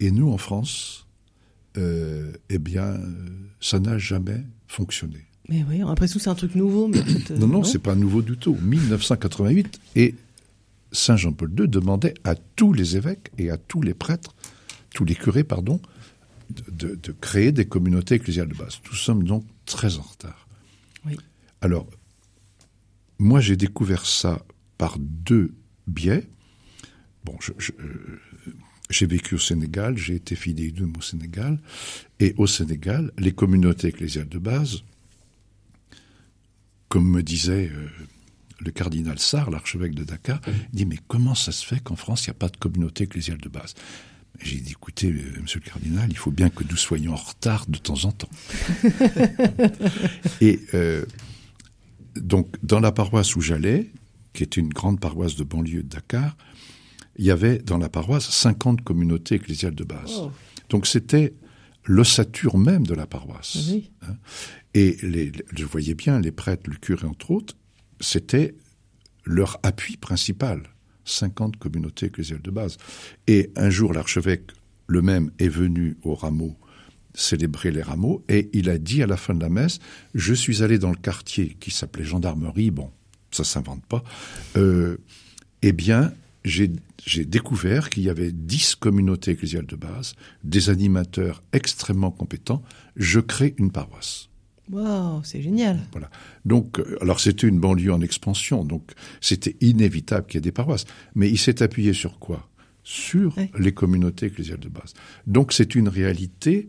[0.00, 1.06] Et nous, en France,
[1.76, 2.98] euh, eh bien,
[3.60, 5.26] ça n'a jamais fonctionné.
[5.48, 6.88] Mais oui, on a l'impression que c'est un truc nouveau.
[6.88, 6.98] Mais
[7.30, 8.56] euh, non, non, c'est pas nouveau du tout.
[8.62, 10.14] 1988, et
[10.92, 14.34] Saint Jean-Paul II demandait à tous les évêques et à tous les prêtres,
[14.94, 15.80] tous les curés, pardon,
[16.50, 18.80] de, de- de créer des communautés ecclésiales de base.
[18.90, 20.46] Nous sommes donc très en retard.
[21.06, 21.16] Oui.
[21.60, 21.86] Alors,
[23.22, 24.44] moi, j'ai découvert ça
[24.78, 25.54] par deux
[25.86, 26.28] biais.
[27.24, 27.70] Bon, je- je,
[28.90, 31.58] j'ai vécu au Sénégal, j'ai été fidéidum au Sénégal,
[32.20, 34.82] et au Sénégal, les communautés ecclésiales de base,
[36.88, 37.88] comme me disait euh,
[38.60, 40.40] le cardinal Sarr, l'archevêque de Dakar,
[40.72, 43.38] dit mais comment ça se fait qu'en France il n'y a pas de communauté ecclésiale
[43.38, 43.74] de base?
[44.40, 47.66] J'ai dit, écoutez, euh, monsieur le cardinal, il faut bien que nous soyons en retard
[47.68, 48.30] de temps en temps.
[50.40, 51.04] et euh,
[52.16, 53.90] donc, dans la paroisse où j'allais,
[54.32, 56.36] qui est une grande paroisse de banlieue de Dakar,
[57.16, 60.12] il y avait dans la paroisse 50 communautés ecclésiales de base.
[60.18, 60.30] Oh.
[60.70, 61.34] Donc c'était
[61.84, 63.68] l'ossature même de la paroisse.
[63.68, 63.90] Oui.
[64.02, 64.16] Hein.
[64.74, 67.56] Et les, je voyais bien les prêtres, le curé entre autres,
[68.00, 68.54] c'était
[69.24, 70.62] leur appui principal.
[71.04, 72.76] 50 communautés ecclésiales de base.
[73.26, 74.52] Et un jour, l'archevêque,
[74.86, 76.56] le même, est venu au rameau
[77.14, 79.78] célébrer les rameaux, et il a dit à la fin de la messe,
[80.14, 82.90] je suis allé dans le quartier qui s'appelait Gendarmerie, bon,
[83.30, 84.02] ça s'invente pas,
[84.56, 84.96] euh,
[85.62, 86.12] eh bien,
[86.44, 86.68] j'ai
[87.24, 92.62] découvert qu'il y avait dix communautés ecclésiales de base, des animateurs extrêmement compétents,
[92.96, 94.28] je crée une paroisse.
[94.70, 95.80] Waouh, c'est génial.
[95.92, 96.08] Voilà.
[96.44, 100.52] Donc, euh, alors c'était une banlieue en expansion, donc c'était inévitable qu'il y ait des
[100.52, 100.84] paroisses.
[101.14, 102.48] Mais il s'est appuyé sur quoi?
[102.84, 103.50] Sur Ouais.
[103.58, 104.94] les communautés ecclésiales de base.
[105.26, 106.68] Donc c'est une réalité.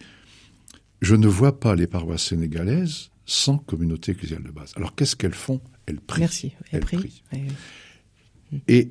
[1.03, 4.71] Je ne vois pas les paroisses sénégalaises sans communauté ecclésiale de base.
[4.77, 5.59] Alors qu'est-ce qu'elles font?
[5.85, 6.21] Elles prient.
[6.21, 6.53] Merci.
[6.71, 7.21] Elles prient.
[8.69, 8.87] Et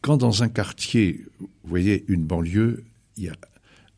[0.00, 2.84] quand dans un quartier, vous voyez, une banlieue,
[3.16, 3.36] il y a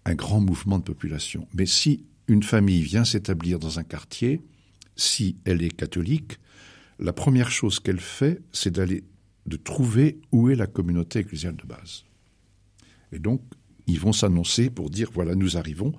[0.06, 1.46] un grand mouvement de population.
[1.52, 4.40] Mais si une famille vient s'établir dans un quartier,
[4.96, 6.38] si elle est catholique,
[6.98, 9.04] la première chose qu'elle fait, c'est d'aller,
[9.44, 12.04] de trouver où est la communauté ecclésiale de base.
[13.12, 13.42] Et donc,
[13.86, 15.92] ils vont s'annoncer pour dire, voilà, nous arrivons,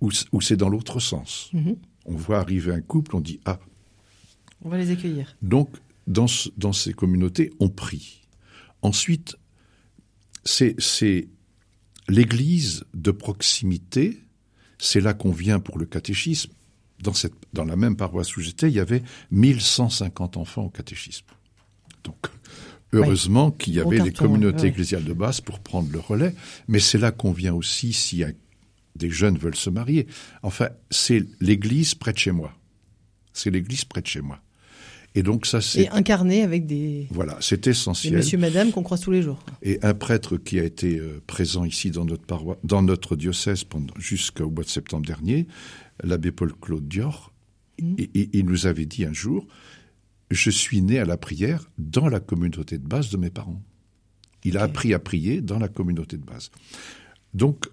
[0.00, 1.50] ou, ou c'est dans l'autre sens.
[1.52, 1.76] Mhm.
[2.06, 3.58] On voit arriver un couple, on dit, ah,
[4.64, 5.36] On va les accueillir.
[5.42, 5.70] donc,
[6.06, 8.22] dans, ce- dans ces communautés, on prie.
[8.82, 9.36] Ensuite,
[10.44, 11.28] c'est
[12.08, 14.20] l'Église de proximité.
[14.78, 16.50] C'est là qu'on vient pour le catéchisme.
[17.02, 21.26] Dans, cette, dans la même paroisse où j'étais, il y avait 1150 enfants au catéchisme.
[22.04, 22.26] Donc,
[22.92, 24.68] heureusement qu'il y avait les communautés ouais.
[24.68, 26.34] ecclésiales de base pour prendre le relais.
[26.68, 28.32] Mais c'est là qu'on vient aussi si un-
[28.96, 30.06] des jeunes veulent se marier.
[30.42, 32.52] Enfin, c'est l'Église près de chez moi.
[33.32, 34.40] C'est l'Église près de chez moi.
[35.16, 38.14] Et donc ça, c'est Et incarné avec des, voilà, c'est des essentiel.
[38.16, 39.38] monsieur, madame qu'on croise tous les jours.
[39.62, 43.62] Et un prêtre qui a été euh, présent ici dans notre paroisse, dans notre diocèse
[43.62, 45.46] pendant jusqu'au mois de septembre dernier,
[46.02, 47.32] l'abbé Paul-Claude Dior,
[47.78, 49.46] il, il- il nous avait dit un jour
[50.32, 53.62] Je suis né à la prière dans la communauté de base de mes parents.
[54.42, 56.50] Il a appris à prier dans la communauté de base.
[57.34, 57.66] Donc,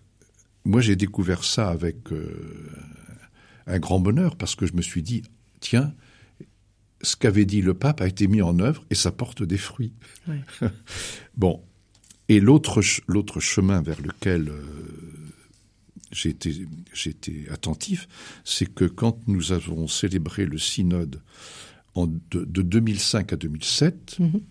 [0.65, 2.69] moi, j'ai découvert ça avec euh,
[3.67, 5.23] un grand bonheur parce que je me suis dit
[5.59, 5.93] Tiens,
[7.01, 9.93] ce qu'avait dit le pape a été mis en œuvre et ça porte des fruits.
[10.27, 10.41] Ouais.
[11.37, 11.63] bon.
[12.29, 14.61] Et l'autre, ch- l'autre chemin vers lequel euh,
[16.11, 18.07] j'ai été, attentif,
[18.43, 21.21] c'est que quand nous avons célébré le synode
[21.95, 24.41] en de, de 2005 à 2007, Mhm.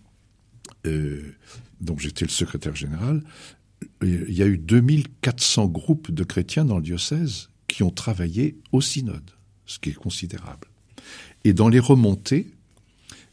[0.87, 1.23] euh,
[1.81, 3.23] dont j'étais le secrétaire général,
[4.03, 8.81] il y a eu 2400 groupes de chrétiens dans le diocèse qui ont travaillé au
[8.81, 9.31] synode,
[9.67, 10.69] ce qui est considérable.
[11.45, 12.51] Et dans les remontées,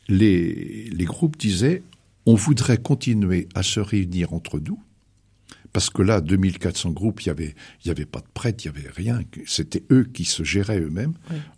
[0.07, 1.83] les, les groupes disaient
[2.25, 4.79] on voudrait continuer à se réunir entre nous,
[5.71, 7.55] parce que là, 2400 groupes, il n'y avait,
[7.85, 11.13] y avait pas de prêtres, il n'y avait rien, c'était eux qui se géraient eux-mêmes.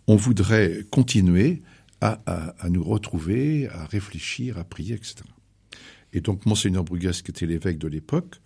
[0.06, 1.62] On voudrait continuer
[2.00, 5.16] à, à- à nous retrouver, à réfléchir, à prier, etc.
[6.12, 8.36] Et donc, Monseigneur Brugas, qui était l'évêque de l'époque,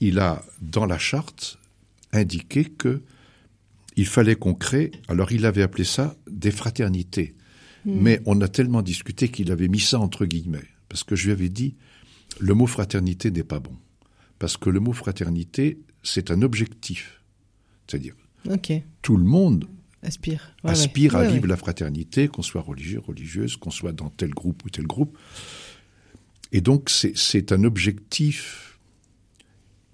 [0.00, 1.58] il a, dans la charte,
[2.12, 3.02] indiqué que
[3.96, 7.34] il fallait qu'on crée, alors il avait appelé ça des fraternités.
[7.86, 10.64] Mais on a tellement discuté qu'il avait mis ça entre guillemets.
[10.88, 11.74] Parce que je lui avais dit,
[12.40, 13.76] le mot fraternité n'est pas bon.
[14.38, 17.20] Parce que le mot fraternité, c'est un objectif.
[17.86, 18.14] C'est-à-dire,
[19.02, 19.66] tout le monde
[20.04, 20.54] Aspire.
[20.62, 21.20] Ouais, aspire ouais.
[21.20, 24.70] à Ouais, vivre la fraternité, qu'on soit religieux, religieuse, qu'on soit dans tel groupe ou
[24.70, 25.16] tel groupe.
[26.52, 28.63] Et donc, c'est un objectif,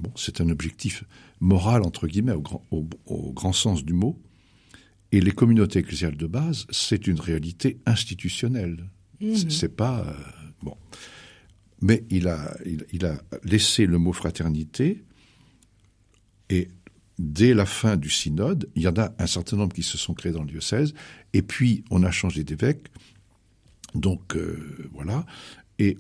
[0.01, 1.05] bon, c'est un objectif
[1.41, 4.21] moral, entre guillemets, au grand, au- au grand sens du mot.
[5.13, 8.89] Et les communautés ecclésiales de base, c'est une réalité institutionnelle.
[9.21, 10.13] C'est- C'est pas euh,
[10.63, 10.77] bon.
[11.83, 15.03] Mais il a, il, il a laissé le mot fraternité
[16.49, 16.69] et
[17.19, 20.15] dès la fin du synode, il y en a un certain nombre qui se sont
[20.15, 20.95] créés dans le diocèse,
[21.33, 22.89] et puis on a changé d'évêque.
[23.95, 25.27] Donc euh, voilà,
[25.79, 25.99] et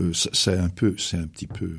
[0.00, 1.74] euh, c'est un peu, c'est un petit peu,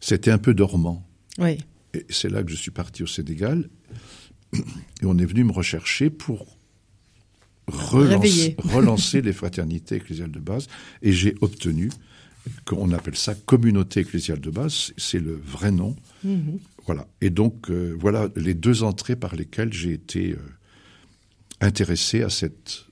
[0.00, 1.06] c'était un peu dormant.
[1.38, 1.58] Oui.
[1.94, 3.68] Et c'est là que je suis parti au Sénégal.
[4.54, 6.56] Et on est venu me rechercher pour
[7.68, 10.68] relancer les fraternités ecclésiales de base.
[11.02, 11.90] Et j'ai obtenu,
[12.64, 15.96] qu'on appelle ça communauté ecclésiale de base, c'est le vrai nom.
[16.24, 16.58] Mhm.
[16.86, 17.06] Voilà.
[17.20, 20.36] Et donc, euh, voilà les deux entrées par lesquelles j'ai été euh,
[21.60, 22.86] intéressé à cette,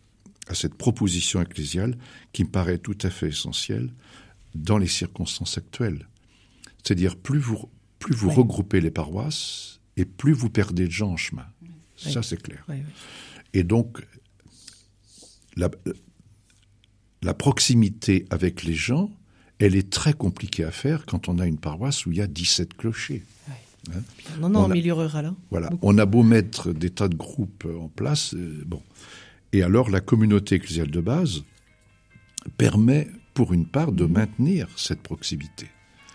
[0.48, 1.96] à cette proposition ecclésiale
[2.32, 3.90] qui me paraît tout à fait essentielle
[4.54, 6.06] dans les circonstances actuelles.
[6.86, 7.68] C'est-à-dire, plus vous,
[7.98, 11.46] plus vous regroupez les paroisses et plus vous perdez de gens en chemin.
[11.96, 12.64] Ça, c'est clair.
[13.54, 14.06] Et donc,
[15.56, 15.68] la,
[17.22, 19.10] la proximité avec les gens,
[19.58, 22.28] elle est très compliquée à faire quand on a une paroisse où il y a
[22.28, 23.24] 17 clochers.
[23.90, 24.02] Hein?
[24.38, 25.26] Non, non, en milieu rural.
[25.26, 25.36] Hein.
[25.50, 25.70] Voilà.
[25.82, 28.82] On a beau mettre des tas de groupes en place, euh, bon.
[29.52, 31.42] Et alors, la communauté ecclésiale de base
[32.58, 35.66] permet, pour une part, de maintenir cette proximité.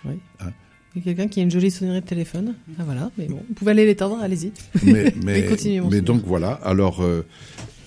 [0.05, 0.13] Oui.
[0.39, 0.51] Hein.
[0.95, 2.55] il y a quelqu'un qui a une jolie sonnerie de téléphone.
[2.79, 4.51] Ah, voilà, mais bon, vous pouvez aller l'étendre, allez-y.
[4.83, 5.47] Mais, mais,
[5.89, 6.53] mais donc voilà.
[6.63, 7.25] Alors, euh,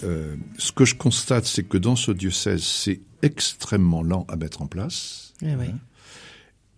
[0.05, 4.63] euh, ce que je constate, c'est que dans ce diocèse, c'est extrêmement lent à mettre
[4.63, 5.33] en place.
[5.43, 5.67] Eh oui.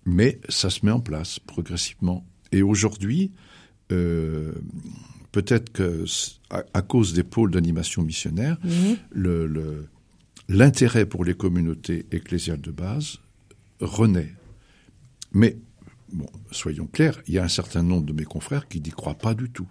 [0.05, 2.25] Mais ça se met en place progressivement.
[2.53, 3.33] Et aujourd'hui,
[3.93, 4.53] euh,
[5.33, 6.05] peut-être que
[6.51, 9.87] à, cause des pôles d'animation missionnaire, mhm.
[10.49, 13.19] l'intérêt pour les communautés ecclésiales de base
[13.81, 14.33] renaît.
[15.33, 15.57] Mais
[16.13, 19.19] bon, soyons clairs, il y a un certain nombre de mes confrères qui n'y croient
[19.19, 19.69] pas du tout.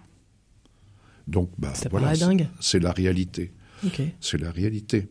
[1.26, 2.14] Donc, bah, voilà,
[2.60, 3.52] c'est la réalité.
[4.20, 5.08] C'est la réalité.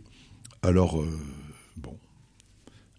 [0.61, 1.19] Alors, euh,
[1.77, 1.97] bon.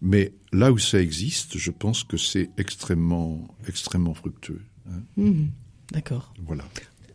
[0.01, 4.61] Mais là où ça existe, je pense que c'est extrêmement, extrêmement fructueux.
[4.89, 5.01] Hein.
[5.17, 5.49] Mhm.
[5.91, 6.33] D'accord.
[6.45, 6.63] Voilà.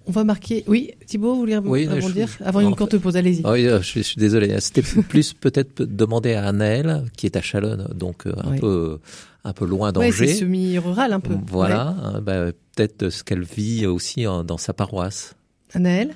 [0.06, 0.64] On va marquer.
[0.66, 3.46] Oui, Thibault, vous voulez oui, rebondir avant une courte pause Allez-y.
[3.46, 4.60] Oui, euh, je, suis désolé.
[4.60, 8.98] C'était plus peut-être demander à Anaël, qui est à Chalonne, donc euh, un peu
[9.44, 10.28] un peu loin d'Angers.
[10.28, 11.34] c'est semi-rural un peu.
[11.46, 15.34] Voilà, hein, bah, peut-être ce qu'elle vit aussi dans sa paroisse.
[15.74, 16.14] Anaël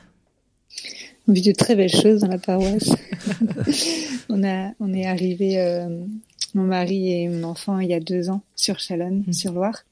[1.26, 2.90] On vit de très belles choses dans la paroisse.
[4.28, 5.88] on a, on est arrivé, euh,
[6.54, 9.32] mon mari et mon enfant, il y a deux ans sur Chalonne, mmh.
[9.32, 9.82] sur Loire.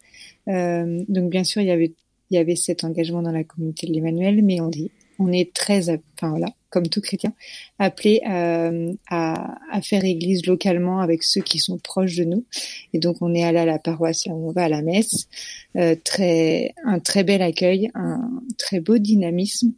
[0.49, 1.93] Euh, donc bien sûr, il y avait
[2.31, 5.53] il y avait cet engagement dans la communauté de l'Emmanuel, mais on dit, on est
[5.53, 7.33] très, enfin voilà, comme tout chrétien,
[7.79, 12.45] appelé euh, à, à, faire église localement avec ceux qui sont proches de nous.
[12.93, 15.29] Et donc on est allé à la paroisse, on va à la messe,
[15.77, 19.73] euh, très, un très bel accueil, un très beau dynamisme,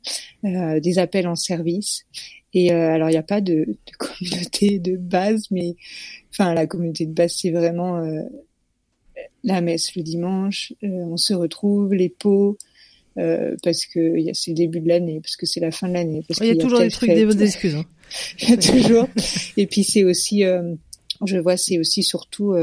[0.44, 2.06] euh, des appels en service.
[2.54, 5.76] Et euh, alors il n'y a pas de, de, communauté de base, mais
[6.30, 8.22] enfin la communauté de base c'est vraiment euh,
[9.44, 12.58] la messe le dimanche, euh, on se retrouve, les pots,
[13.18, 16.24] euh, parce que c'est le début de l'année, parce que c'est la fin de l'année.
[16.40, 17.76] Il y a, toujours des trucs, des excuses.
[17.76, 17.84] Hein.
[18.42, 19.08] il y a toujours.
[19.56, 20.74] Et puis c'est aussi, euh,
[21.24, 22.54] je vois, c'est aussi surtout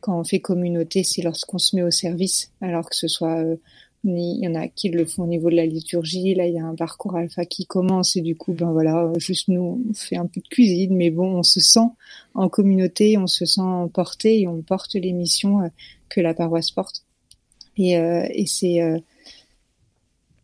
[0.00, 3.44] quand on fait communauté, c'est lorsqu'on se met au service, alors que ce soit
[4.04, 6.34] il y en a qui le font au niveau de la liturgie.
[6.34, 9.48] Là, il y a un parcours alpha qui commence et du coup, ben voilà, juste
[9.48, 11.88] nous, on fait un peu de cuisine, mais bon, on se sent
[12.34, 13.60] en communauté, on se sent
[13.94, 15.70] porté et on porte les missions
[16.08, 17.04] que la paroisse porte.
[17.76, 18.98] Et, euh, et c'est euh,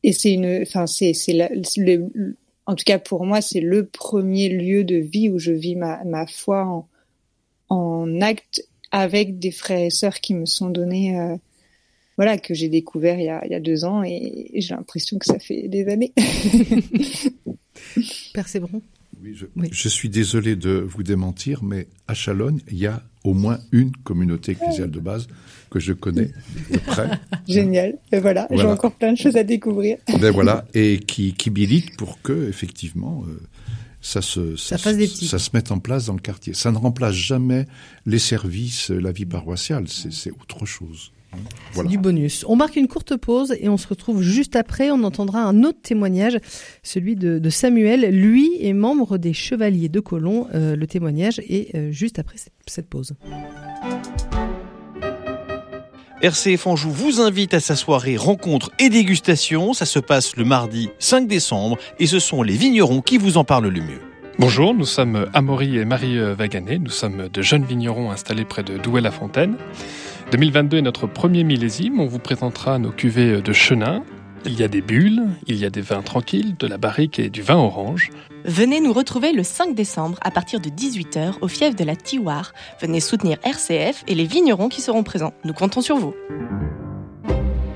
[0.03, 1.35] et c'est une, enfin c'est c'est
[1.77, 5.77] le, en tout cas pour moi c'est le premier lieu de vie où je vis
[5.77, 6.89] ma ma foi en
[7.69, 11.37] en acte avec des frères et sœurs qui me sont donnés euh,
[12.19, 15.19] voilà que j'ai découvert il y a, il y a deux ans et, j'ai l'impression
[15.19, 16.13] que ça fait des années.
[18.35, 18.47] Père
[19.23, 23.35] oui, je, je, suis désolé de vous démentir, mais à Chalonne, il y a au
[23.35, 25.27] moins une communauté ecclésiale de base
[25.71, 26.31] que je connais
[26.71, 27.09] de près.
[27.49, 27.99] Génial.
[28.13, 29.99] Et voilà, j'ai encore plein de choses à découvrir.
[30.21, 33.41] Ben voilà, et qui, qui milite pour que, effectivement, euh,
[34.01, 36.55] ça se, ça, ça, ça, se mette en place dans le quartier.
[36.55, 37.67] Ça ne remplace jamais
[38.07, 41.11] les services, la vie paroissiale, c'est autre chose.
[41.73, 41.91] Voilà.
[41.91, 42.45] du bonus.
[42.49, 44.91] On marque une courte pause et on se retrouve juste après.
[44.91, 46.39] On entendra un autre témoignage,
[46.83, 48.11] celui de, Samuel.
[48.11, 50.49] Lui est membre des Chevaliers de Colomb.
[50.55, 52.37] Euh, le témoignage est euh, juste après
[52.67, 53.15] cette pause.
[56.21, 59.73] RCF Anjou vous invite à sa soirée rencontre et dégustation.
[59.73, 63.45] Ça se passe le mardi 5 décembre et ce sont les vignerons qui vous en
[63.45, 64.01] parlent le mieux.
[64.41, 66.79] Bonjour, nous sommes Amaury et Marie Vaganet.
[66.79, 69.57] Nous sommes de jeunes vignerons installés près de Douai-la-Fontaine.
[70.31, 72.01] 2022 est notre premier millésime.
[72.01, 74.05] On vous présentera nos cuvées de chenin.
[74.45, 77.31] Il y a des bulles, il y a des vins tranquilles, de la barrique et
[77.31, 78.11] du vin orange.
[78.45, 82.53] Venez nous retrouver le 5 décembre à partir de 18h au fief de la Tiwar.
[82.81, 85.33] Venez soutenir RCF et les vignerons qui seront présents.
[85.45, 86.15] Nous comptons sur vous.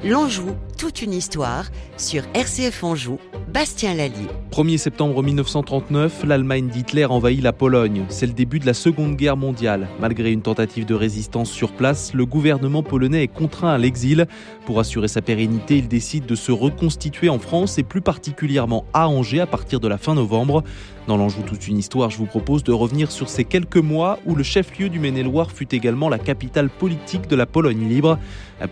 [0.04, 3.20] L'Anjou, toute une histoire sur RCF Anjou,
[3.54, 4.26] Bastien Lallier.
[4.50, 8.04] 1er septembre 1939, l'Allemagne d'Hitler envahit la Pologne.
[8.08, 9.86] C'est le début de la Seconde Guerre mondiale.
[10.00, 14.26] Malgré une tentative de résistance sur place, le gouvernement polonais est contraint à l'exil.
[14.66, 19.08] Pour assurer sa pérennité, il décide de se reconstituer en France et plus particulièrement à
[19.08, 20.64] Angers à partir de la fin novembre.
[21.08, 24.36] Dans l'Anjou toute une histoire, je vous propose de revenir sur ces quelques mois où
[24.36, 28.18] le chef-lieu du Maine-et-Loire fut également la capitale politique de la Pologne libre.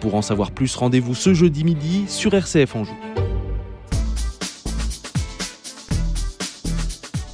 [0.01, 2.97] Pour en savoir plus, rendez-vous ce jeudi midi sur RCF Anjou.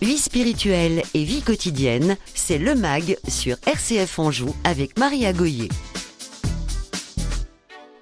[0.00, 5.68] Vie spirituelle et vie quotidienne, c'est le MAG sur RCF Anjou avec Maria Goyer.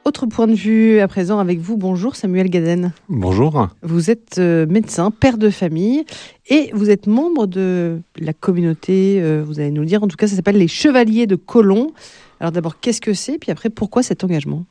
[0.05, 1.79] Autre point de vue à présent avec vous.
[1.79, 2.93] Bonjour Samuel Gaden.
[3.09, 3.69] Bonjour.
[3.83, 6.05] Vous êtes euh, médecin, père de famille
[6.47, 10.17] et vous êtes membre de la communauté, euh, vous allez nous le dire, en tout
[10.17, 11.93] cas ça s'appelle les Chevaliers de Colomb.
[12.39, 13.39] Alors d'abord, qu'est-ce que c'est?
[13.39, 14.67] Puis après, pourquoi cet engagement?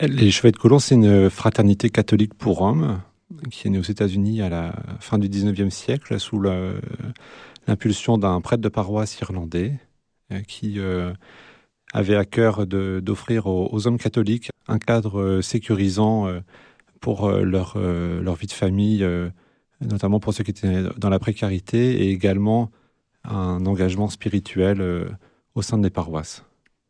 [0.00, 3.00] Les Chevaliers de Colomb, c'est une fraternité catholique pour hommes
[3.50, 6.40] qui est née aux États-Unis à la fin du 19e siècle sous
[7.66, 9.72] l'impulsion d'un prêtre de paroisse irlandais
[10.30, 10.78] euh, qui
[11.92, 16.40] avait à cœur d'offrir aux, hommes catholiques un cadre euh, sécurisant euh,
[17.00, 19.06] pour euh, leur, leur vie de famille,
[19.80, 22.70] notamment pour ceux qui étaient dans la précarité, et également
[23.24, 24.82] un engagement spirituel
[25.54, 26.44] au sein des paroisses.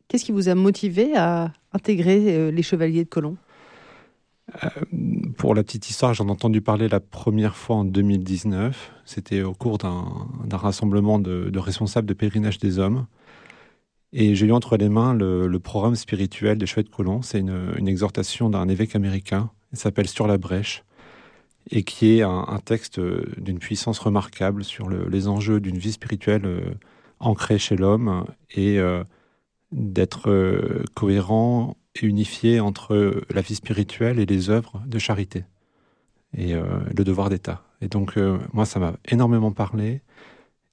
[0.07, 3.37] Qu'est-ce qui vous a motivé à intégrer les Chevaliers de Colomb?
[5.37, 8.91] Pour la petite histoire, j'en ai entendu parler la première fois en 2019.
[9.05, 13.07] C'était au cours d'un rassemblement de, de, responsables de pèlerinage des hommes.
[14.15, 17.23] Et j'ai eu entre les mains le, programme spirituel des de Colomb.
[17.23, 19.49] C'est une, exhortation d'un évêque américain.
[19.71, 20.83] Il s'appelle Sur la brèche
[21.71, 26.61] et qui est un, texte d'une puissance remarquable sur les enjeux d'une vie spirituelle euh,
[27.19, 29.03] ancrée chez l'homme et euh,
[29.71, 35.45] d'être euh, cohérent et unifié entre la vie spirituelle et les œuvres de charité
[36.35, 37.61] et le devoir d'État.
[37.79, 38.17] Et donc,
[38.53, 40.01] moi, ça m'a énormément parlé.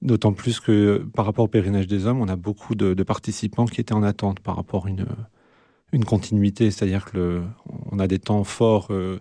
[0.03, 3.80] D'autant plus que par rapport au pèlerinage des hommes, on a beaucoup de, participants qui
[3.82, 5.07] étaient en attente par rapport à une,
[5.92, 6.70] une continuité.
[6.70, 9.20] C'est-à-dire qu'on a des temps forts euh,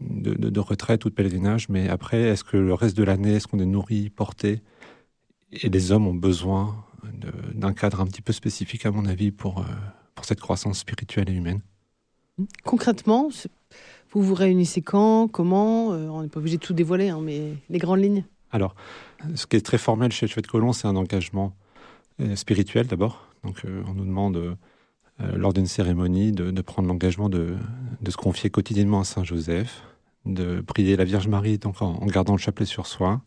[0.00, 3.58] de, retraite ou de pèlerinage, mais après, est-ce que le reste de l'année, est-ce qu'on
[3.58, 4.60] est nourri, porté?
[5.50, 6.84] Et les hommes ont besoin
[7.54, 9.64] d'un cadre un petit peu spécifique, à mon avis, pour, euh,
[10.14, 11.60] pour cette croissance spirituelle et humaine.
[12.64, 13.28] Concrètement,
[14.12, 15.92] vous vous réunissez quand Comment?
[15.92, 18.74] Euh, On n'est pas obligé de tout dévoiler, hein, mais les grandes lignes alors,
[19.34, 21.54] ce qui est très formel chez Chouette Colomb, c'est un engagement
[22.20, 23.26] euh, spirituel d'abord.
[23.44, 24.54] Donc, euh, on nous demande, euh,
[25.34, 27.56] lors d'une cérémonie, de, prendre l'engagement de,
[28.06, 29.82] se confier quotidiennement à Saint Joseph,
[30.24, 33.22] de prier la Vierge Marie donc en, gardant le chapelet sur soi,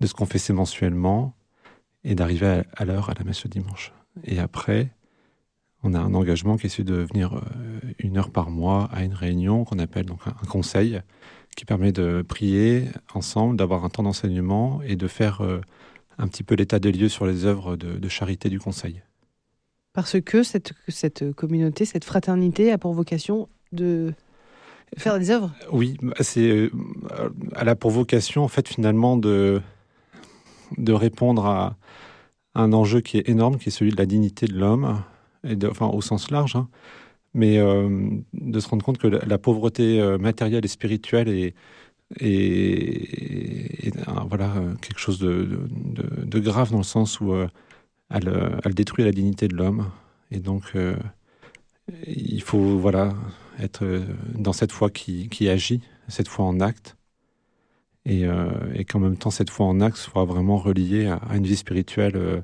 [0.00, 1.34] de se confesser mensuellement
[2.04, 3.92] et d'arriver à, l'heure à la messe le dimanche.
[4.24, 4.90] Et après,
[5.82, 7.40] on a un engagement qui est celui de venir
[7.98, 11.00] une heure par mois à une réunion qu'on appelle donc un conseil
[11.56, 15.60] qui permet de prier ensemble, d'avoir un temps d'enseignement et de faire euh,
[16.18, 19.02] un petit peu l'état des lieux sur les œuvres de, charité du Conseil.
[19.92, 24.12] Parce que cette, cette communauté, cette fraternité a pour vocation de
[24.96, 25.52] faire des œuvres?
[25.72, 26.70] Oui, bah, c'est, euh,
[27.56, 29.60] elle a pour vocation, en fait, finalement, de,
[30.78, 31.76] de répondre à
[32.54, 35.02] un enjeu qui est énorme, qui est celui de la dignité de l'homme,
[35.44, 36.68] et enfin, au sens large, hein,
[37.34, 41.54] mais euh, de se rendre compte que la, pauvreté euh, matérielle et spirituelle est,
[44.28, 47.46] voilà, quelque chose de, grave dans le sens où euh,
[48.10, 49.90] elle, détruit la dignité de l'homme.
[50.32, 50.74] Et donc,
[52.06, 53.14] il faut voilà,
[53.58, 53.84] être
[54.34, 56.96] dans cette foi qui, agit, cette foi en acte,
[58.06, 58.24] et,
[58.74, 62.42] et qu'en même temps, cette foi en acte soit vraiment reliée à une vie spirituelle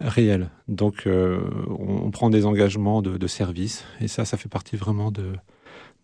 [0.00, 0.50] réel.
[0.68, 5.32] Donc, euh, on, prend des engagements de, service, et ça, ça fait partie vraiment de,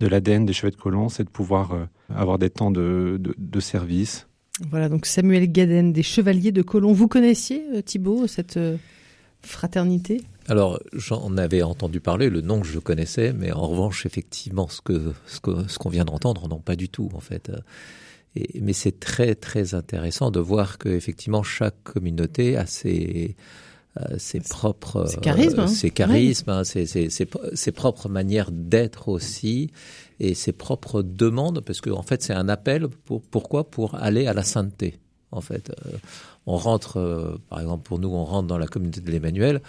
[0.01, 1.85] de l'ADN des Chevets de Colomb, c'est de pouvoir euh,
[2.15, 4.27] avoir des temps de, de, service.
[4.71, 6.93] Voilà, donc Samuel Gaden des Chevaliers de Colomb.
[6.93, 8.59] Vous connaissiez, euh, Thibault, cette
[9.43, 10.23] fraternité?
[10.49, 14.81] Alors, j'en avais entendu parler, le nom que je connaissais, mais en revanche, effectivement, ce
[14.81, 17.51] que ce qu'on ce qu'on vient d'entendre, non, pas du tout, en fait.
[18.37, 23.37] Et, mais c'est très, très intéressant de voir que effectivement chaque communauté a ses,
[24.19, 29.71] ses propres ses charismes, ses, charismes hein, ses, ses, propres manières d'être aussi.
[30.21, 33.65] Et ses propres demandes parce que en fait c'est un appel pour pourquoi?
[33.65, 34.99] Pour aller à la sainteté
[35.33, 35.71] en fait.
[35.71, 35.97] Euh,
[36.47, 39.61] on rentre euh, par exemple pour nous on rentre dans la communauté de l'Emmanuel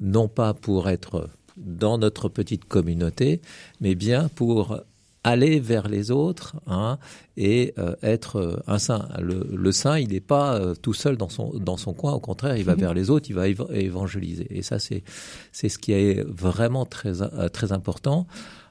[0.00, 3.40] non pas pour être dans notre petite communauté
[3.80, 4.80] mais bien pour
[5.26, 6.98] aller vers les autres hein,
[7.36, 9.08] et euh, être euh, un saint.
[9.18, 12.12] Le, saint, il n'est pas euh, tout seul dans son dans son coin.
[12.12, 12.80] Au contraire, il va mhm.
[12.80, 14.46] vers les autres, il va évangéliser.
[14.50, 15.02] Et ça, c'est
[15.50, 17.12] c'est ce qui est vraiment très
[17.52, 18.28] très important.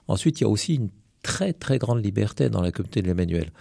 [0.08, 0.90] Ensuite, il y a aussi une
[1.26, 3.52] très très grande liberté dans la communauté de l'Emmanuel.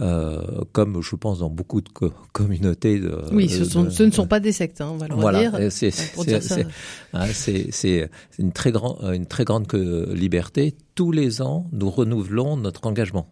[0.00, 1.88] Euh, comme je pense dans beaucoup de
[2.32, 3.00] communautés.
[3.00, 5.92] De, oui, ce, ce, ne sont pas des sectes, hein, on va le voilà, C'est
[7.12, 7.26] hein,
[8.38, 10.76] une très grande une très grande liberté.
[10.94, 13.26] Tous les ans, nous renouvelons notre engagement.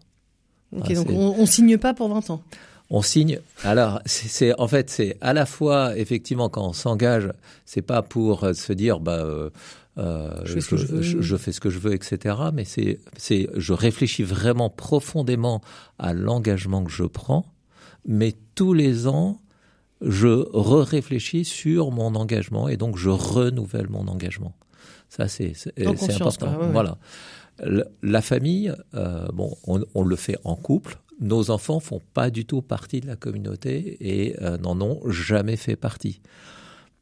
[0.75, 2.41] Ok, donc on, on signe pas pour 20 ans.
[2.89, 3.39] On signe.
[3.63, 7.31] Alors, c'est en fait, c'est à la fois effectivement quand on s'engage,
[7.65, 9.51] c'est pas pour se dire bah euh,
[9.97, 12.35] euh, je, fais ce que je veux, etc.
[12.53, 15.61] Mais c'est, c'est, je réfléchis vraiment profondément
[15.97, 17.45] à l'engagement que je prends
[18.07, 19.41] mais tous les ans,
[20.01, 24.55] je réfléchis sur mon engagement et donc je renouvelle mon engagement.
[25.09, 25.53] Ça, c'est
[25.85, 26.57] important.
[26.71, 26.97] Voilà.
[28.01, 30.97] La famille, euh, bon, on, on, le fait en couple.
[31.19, 35.55] Nos enfants font pas du tout partie de la communauté et euh, n'en ont jamais
[35.55, 36.21] fait partie.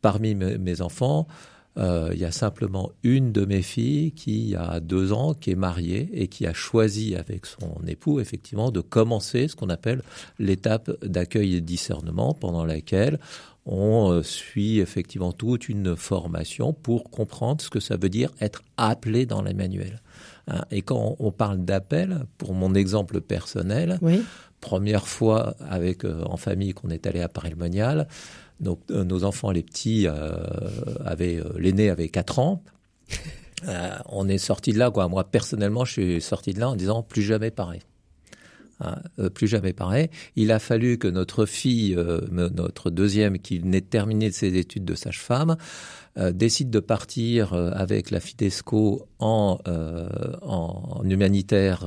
[0.01, 1.27] Parmi mes enfants,
[1.77, 6.09] il y a simplement une de mes filles qui a deux ans, qui est mariée
[6.13, 10.01] et qui a choisi avec son époux effectivement de commencer ce qu'on appelle
[10.39, 13.19] l'étape d'accueil et discernement pendant laquelle
[13.65, 18.63] on euh, suit effectivement toute une formation pour comprendre ce que ça veut dire être
[18.77, 20.01] appelé dans l'Emmanuel.
[20.47, 23.99] Hein, et quand on parle d'appel, pour mon exemple personnel,
[24.61, 28.07] première fois avec euh, en famille qu'on est allé à Paris-le-Monial,
[28.59, 30.33] donc, euh, nos enfants, les petits, euh,
[31.03, 32.63] avaient, euh, l'aîné avait 4 ans.
[34.09, 35.07] on est sorti de là, quoi.
[35.07, 37.81] Moi, personnellement, je suis sorti de là en disant plus jamais pareil.
[38.81, 38.97] Hein,
[39.33, 40.09] plus jamais pareil.
[40.35, 41.97] Il a fallu que notre fille,
[42.31, 45.55] notre deuxième, qui venait de terminer ses études de sage-femme,
[46.17, 50.07] euh, décide de partir avec la Fidesco en, euh,
[50.41, 51.85] en, humanitaire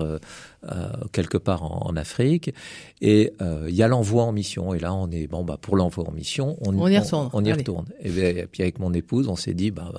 [1.12, 2.52] quelque part en, Afrique.
[3.00, 4.74] Et il y a l'envoi en mission.
[4.74, 7.30] Et là on est bon bah pour l'envoi en mission on, y retourne.
[7.32, 7.86] on, y retourne.
[8.02, 9.92] Et, puis avec mon épouse on s'est dit bah,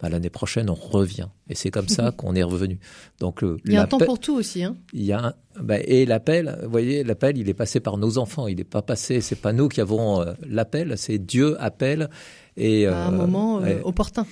[0.00, 1.28] bah l'année prochaine on revient.
[1.48, 2.78] Et c'est comme ça qu'on est revenu.
[3.18, 4.76] Donc il y a un temps pour tout aussi hein.
[4.92, 8.46] Il y a bah, et l'appel vous voyez l'appel il est passé par nos enfants.
[8.46, 12.08] Il n'est pas passé c'est pas nous qui avons l'appel c'est Dieu appelle
[12.56, 14.26] et, à un euh, moment euh, opportun.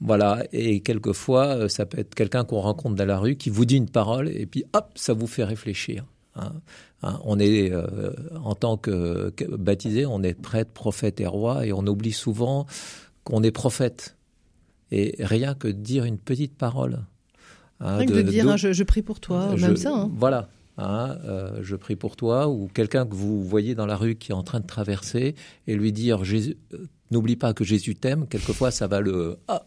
[0.00, 3.66] Voilà, et quelquefois, euh, ça peut être quelqu'un qu'on rencontre dans la rue qui vous
[3.66, 6.04] dit une parole et puis hop, ça vous fait réfléchir.
[6.36, 6.52] Hein.
[7.02, 7.72] Hein, on est,
[8.42, 12.66] en tant que, baptisé, on est prêtre, prophète et roi et on oublie souvent
[13.24, 14.16] qu'on est prophète.
[14.90, 17.00] Et rien que dire une petite parole.
[17.80, 20.08] Hein, rien que de, dire, je, prie pour toi, même ça.
[20.14, 20.48] Voilà,
[20.78, 24.42] je prie pour toi, ou quelqu'un que vous voyez dans la rue qui est en
[24.42, 25.34] train de traverser
[25.66, 26.56] et lui dire Jésus,
[27.10, 28.26] N'oublie pas que Jésus t'aime.
[28.28, 29.36] Quelquefois, ça va le.
[29.48, 29.62] Ah,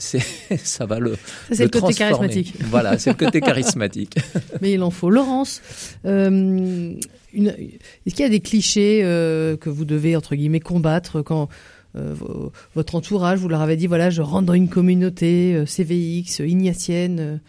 [0.64, 1.16] ça va le.
[1.52, 2.54] c'est le, côté charismatique.
[2.70, 4.16] Voilà, c'est le côté charismatique.
[4.60, 5.10] Mais il en faut.
[5.10, 5.60] Laurence,
[6.06, 6.94] euh,
[7.34, 11.48] est-ce qu'il y a des clichés euh, que vous devez entre guillemets combattre quand
[11.96, 12.14] euh,
[12.74, 17.40] votre entourage vous leur avez dit voilà, je rentre dans une communauté CVX, ignatienne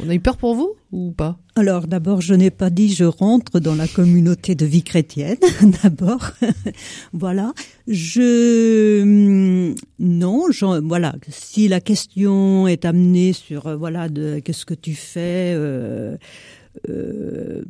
[0.00, 1.38] on a eu peur pour vous ou pas?
[1.54, 5.36] Alors d'abord, je n'ai pas dit je rentre dans la communauté de vie chrétienne.
[5.82, 6.30] d'abord,
[7.12, 7.52] voilà.
[7.86, 10.46] Je hum, non,
[10.82, 11.14] voilà.
[11.28, 15.52] Si la question est amenée sur euh, voilà de qu'est-ce que tu fais.
[15.54, 16.16] Euh,
[16.88, 17.62] euh,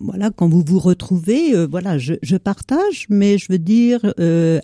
[0.00, 4.00] voilà, quand vous vous retrouvez, voilà, je, je, partage, mais je veux dire,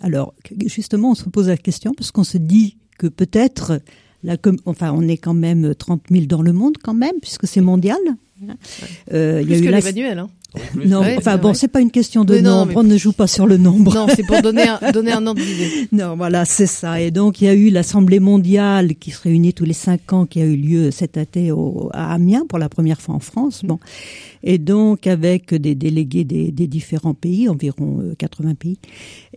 [0.01, 0.35] alors
[0.65, 3.79] justement, on se pose la question parce qu'on se dit que peut-être
[4.23, 7.61] la enfin, on est quand même 30 000 dans le monde quand même, puisque c'est
[7.61, 7.97] mondial.
[9.13, 9.69] Euh, il y a eu que
[10.17, 10.29] Hein.
[10.85, 13.57] Non, enfin bon, c'est pas une question de nombre, on ne joue pas sur le
[13.57, 13.93] nombre.
[13.93, 15.87] Non, c'est pour donner un, donner un ordre d'idée.
[15.91, 16.99] Non, voilà, c'est ça.
[16.99, 20.25] Et donc il y a eu l'Assemblée mondiale qui se réunit tous les cinq ans,
[20.25, 23.63] qui a eu lieu cet été au, à Amiens pour la première fois en France.
[23.63, 23.79] Bon,
[24.43, 28.77] et donc avec des délégués des, des différents pays, environ 80 euh, pays.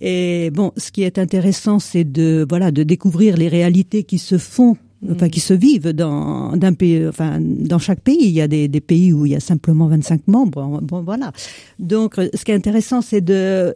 [0.00, 4.38] Et bon, ce qui est intéressant, c'est de voilà de découvrir les réalités qui se
[4.38, 4.76] font
[5.10, 8.22] enfin qui se vivent dans d'un pays, enfin dans chaque pays.
[8.22, 10.80] Il y a des, des, pays où il y a simplement 25 membres.
[10.82, 11.32] Bon, voilà.
[11.78, 13.74] Donc, ce qui est intéressant, c'est de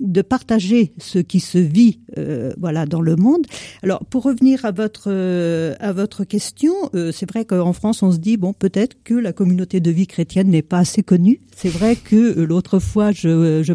[0.00, 3.46] de partager ce qui se vit euh, voilà dans le monde.
[3.82, 8.10] Alors pour revenir à votre euh, à votre question, euh, c'est vrai qu'en France on
[8.10, 11.40] se dit bon peut-être que la communauté de vie chrétienne n'est pas assez connue.
[11.54, 13.72] C'est vrai que l'autre fois je je,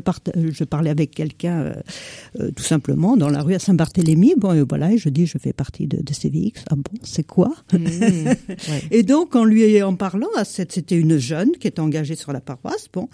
[0.51, 1.73] je parlais avec quelqu'un
[2.55, 4.35] tout simplement dans la rue à Saint-Barthélemy.
[4.37, 6.65] Bon voilà et je dis je fais partie de, de CVX.
[6.69, 7.53] Ah bon c'est quoi?
[7.71, 8.31] Mmh,
[8.91, 12.87] Et donc en lui en parlant, c'était une jeune qui est engagée sur la paroisse.
[12.91, 13.07] Bon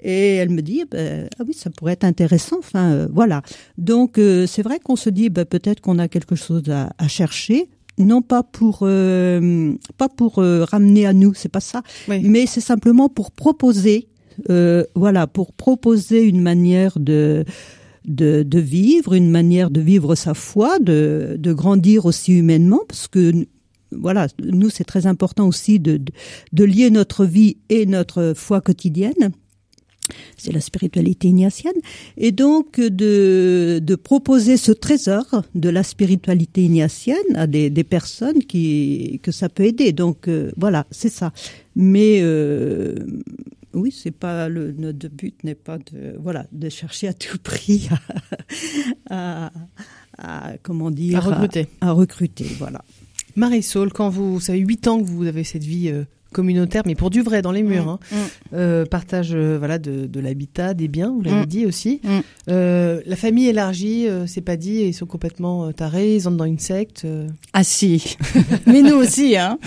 [0.00, 3.42] et elle me dit ben, ah oui ça pourrait être intéressant Enfin, euh, voilà.
[3.78, 7.68] Donc, euh, c'est vrai qu'on se dit bah, peut-être qu'on a quelque chose à, chercher.
[7.98, 13.10] Non pas pour euh, pas pour ramener à nous, c'est pas ça, mais c'est simplement
[13.10, 14.08] pour proposer,
[14.94, 17.44] voilà, pour proposer une manière de
[18.06, 23.06] de, de, vivre, une manière de vivre sa foi, de, de grandir aussi humainement, parce
[23.06, 23.46] que
[23.92, 26.00] voilà, nous c'est très important aussi de,
[26.52, 29.32] de, lier notre vie et notre foi quotidienne
[30.36, 31.74] c'est la spiritualité ignatienne,
[32.16, 38.40] et donc de, de proposer ce trésor de la spiritualité ignatienne à des, des personnes
[38.44, 39.92] qui que ça peut aider.
[39.92, 41.32] Donc euh, voilà, c'est ça.
[41.76, 42.94] Mais euh,
[43.74, 47.88] oui, c'est pas le notre but n'est pas de voilà de chercher à tout prix
[49.10, 49.50] à,
[50.18, 52.84] à, comment dire à recruter à, recruter voilà.
[53.34, 56.96] Marisol, quand vous, vous savez huit ans que vous avez cette vie euh, communautaire, mais
[56.96, 57.84] pour du vrai dans les murs.
[57.84, 57.98] Mm, hein.
[58.10, 58.16] mm.
[58.54, 61.46] Euh, partage euh, voilà de, de l'habitat, des biens, vous l'avez Mm.
[61.46, 62.00] dit aussi.
[62.48, 66.36] Euh, la famille élargie, euh, c'est pas dit, ils sont complètement euh, tarés, ils entrent
[66.38, 67.04] dans une secte.
[67.04, 67.28] euh.
[67.52, 68.16] Ah si,
[68.66, 69.58] mais nous aussi, hein.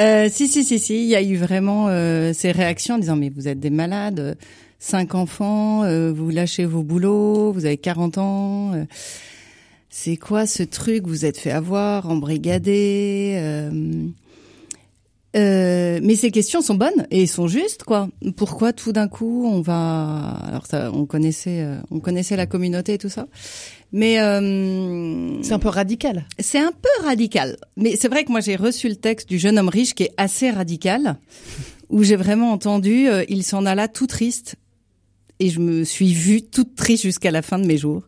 [0.00, 3.16] Euh, si si si si, il y a eu vraiment euh, ces réactions en disant
[3.16, 4.36] mais vous êtes des malades,
[4.78, 8.72] cinq enfants, euh, vous lâchez vos boulots, vous avez 40 ans.
[8.74, 8.84] euh,
[9.90, 13.34] c'est quoi ce truc Vous êtes fait avoir, embrigadé.
[15.38, 18.08] Euh, mais ces questions sont bonnes et sont justes, quoi.
[18.36, 22.94] Pourquoi tout d'un coup on va Alors ça, on connaissait, euh, on connaissait la communauté
[22.94, 23.28] et tout ça,
[23.92, 26.24] mais euh, c'est un peu radical.
[26.38, 29.58] C'est un peu radical, mais c'est vrai que moi j'ai reçu le texte du jeune
[29.58, 31.16] homme riche qui est assez radical,
[31.88, 34.56] où j'ai vraiment entendu, euh, il s'en alla tout triste.
[35.40, 38.02] Et je me suis vue toute triste jusqu'à la fin de mes jours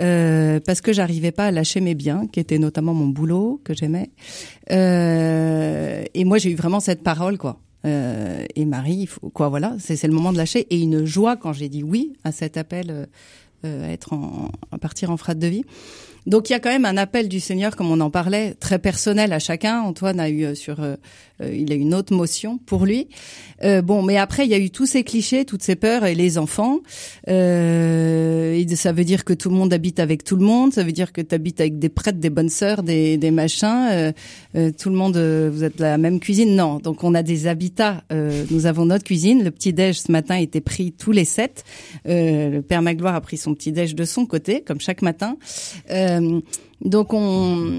[0.00, 3.74] euh, parce que j'arrivais pas à lâcher mes biens, qui étaient notamment mon boulot que
[3.74, 4.10] j'aimais.
[4.70, 7.60] Euh, et moi, j'ai eu vraiment cette parole, quoi.
[7.86, 10.66] Euh, et Marie, quoi, voilà, c'est c'est le moment de lâcher.
[10.70, 13.06] Et une joie quand j'ai dit oui à cet appel euh,
[13.64, 15.64] euh, à être en, à partir en frate de vie.
[16.26, 18.78] Donc il y a quand même un appel du Seigneur, comme on en parlait, très
[18.78, 19.80] personnel à chacun.
[19.80, 20.96] Antoine a eu euh, sur, euh,
[21.42, 23.08] euh, il a une autre motion pour lui.
[23.62, 26.14] Euh, bon, mais après il y a eu tous ces clichés, toutes ces peurs et
[26.14, 26.78] les enfants.
[27.28, 30.72] Euh, ça veut dire que tout le monde habite avec tout le monde.
[30.72, 33.88] Ça veut dire que tu habites avec des prêtres, des bonnes sœurs, des, des machins.
[34.54, 36.54] Euh, tout le monde, vous êtes la même cuisine.
[36.56, 38.04] Non, donc on a des habitats.
[38.50, 39.44] Nous avons notre cuisine.
[39.44, 41.64] Le petit déj ce matin était pris tous les sept.
[42.04, 45.36] Le père Magloire a pris son petit déj de son côté, comme chaque matin.
[46.84, 47.70] Donc on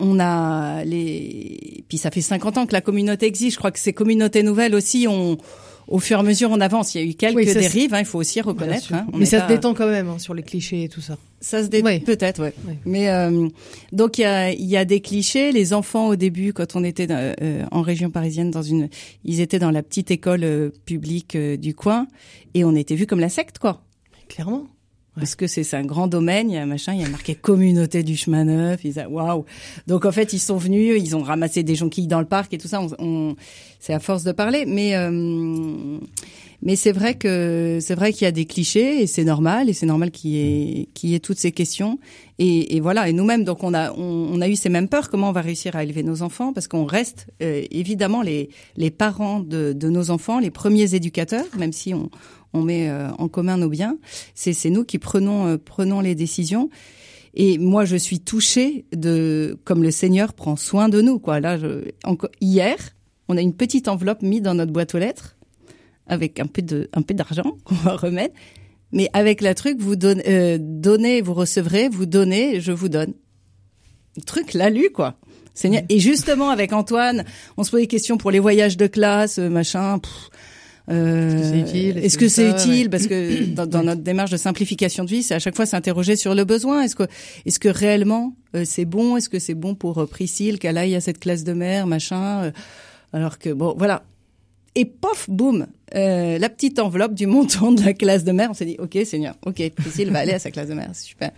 [0.00, 3.52] on a les puis ça fait 50 ans que la communauté existe.
[3.54, 5.38] Je crois que ces communautés nouvelles aussi ont
[5.86, 6.94] au fur et à mesure on avance.
[6.94, 8.92] Il y a eu quelques Oui, dérives, hein, il faut aussi reconnaître.
[8.94, 9.06] hein.
[9.14, 11.18] Mais ça se détend quand même hein, sur les clichés et tout ça.
[11.40, 12.54] ça se détend peut-être, ouais.
[12.86, 13.48] Mais euh,
[13.92, 15.52] donc il y a, il y a des clichés.
[15.52, 18.88] Les enfants au début, quand on était dans- euh, en région parisienne, dans une,
[19.24, 22.06] ils étaient dans la petite école euh, publique euh, du coin,
[22.54, 23.82] et on était vus comme la secte, quoi.
[24.28, 24.66] Clairement.
[25.16, 28.02] Parce que c'est un grand domaine, il y a machin, il y a marqué communauté
[28.02, 29.44] du chemin neuf, ils a waouh.
[29.86, 32.58] Donc en fait, ils sont venus, ils ont ramassé des jonquilles dans le parc et
[32.58, 33.36] tout ça, on, on-
[33.78, 34.64] c'est à force de parler.
[34.66, 35.98] Mais euh,
[36.62, 39.72] mais c'est vrai que c'est vrai qu'il y a des clichés et c'est normal et
[39.74, 41.98] c'est normal qu'il y ait qu'il y ait toutes ces questions.
[42.38, 45.10] Et, et voilà et nous-mêmes donc on a on, on a eu ces mêmes peurs
[45.10, 48.90] comment on va réussir à élever nos enfants parce qu'on reste euh, évidemment les les
[48.90, 52.10] parents de, de nos enfants les premiers éducateurs même si on
[52.54, 53.98] on met euh, en commun nos biens
[54.34, 56.70] c'est c'est nous qui prenons euh, prenons les décisions
[57.36, 61.18] et moi, je suis touchée de comme le Seigneur prend soin de nous.
[61.18, 61.40] Quoi.
[61.40, 62.76] Là, je, enco- hier,
[63.28, 65.36] on a une petite enveloppe mise dans notre boîte aux lettres
[66.06, 68.34] avec un peu de un peu d'argent qu'on va remettre,
[68.92, 73.14] mais avec la truc vous donne, euh, donnez, vous recevrez, vous donnez, je vous donne.
[74.16, 75.16] Le truc l'a lu quoi.
[75.54, 75.82] Seigneur.
[75.88, 77.24] Et justement avec Antoine,
[77.56, 79.98] on se pose des questions pour les voyages de classe, euh, machin.
[79.98, 80.30] pff,
[80.90, 81.98] euh, Est-ce que c'est utile?
[81.98, 82.90] Est-ce que c'est ça, utile?
[82.90, 86.16] Parce que dans, dans notre démarche de simplification de vie, c'est à chaque fois s'interroger
[86.16, 86.82] sur le besoin.
[86.82, 87.04] Est-ce que,
[87.46, 89.16] est-ce que réellement euh, c'est bon?
[89.16, 92.44] Est-ce que c'est bon pour euh, Priscille qu'elle aille à cette classe de mère, machin
[92.44, 92.50] euh,
[93.12, 94.04] Alors que bon, voilà.
[94.76, 98.50] Et pof, boum, euh, la petite enveloppe du montant de la classe de mère.
[98.50, 101.06] On s'est dit, ok, Seigneur, ok, Priscille va aller à sa classe de mère, c'est
[101.06, 101.30] super.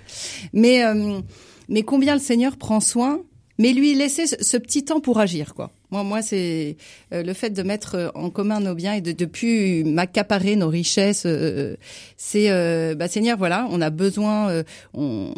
[0.54, 1.20] Mais euh,
[1.68, 3.20] mais combien le Seigneur prend soin
[3.58, 5.70] mais lui laisser ce, petit temps pour agir, quoi.
[5.90, 6.76] Moi, moi, c'est
[7.12, 10.56] euh, le fait de mettre euh, en commun nos biens et de, de plus m'accaparer
[10.56, 11.22] nos richesses.
[11.26, 11.76] euh,
[12.16, 12.48] c'est,
[12.96, 14.62] bah, Seigneur, voilà, on a besoin,
[14.94, 15.32] on,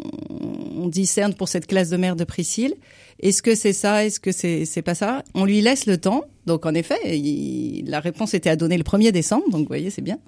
[0.75, 2.73] on discerne pour cette classe de mère de Priscille.
[3.21, 4.05] Est-ce que c'est ça?
[4.05, 5.23] Est-ce que c'est c'est pas ça?
[5.33, 6.23] On lui laisse le temps.
[6.45, 9.43] Donc, en effet, il- la réponse était à donner le 1er décembre.
[9.49, 10.19] Donc, vous voyez, c'est bien.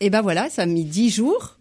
[0.00, 1.58] Et ben voilà, ça a mis dix jours.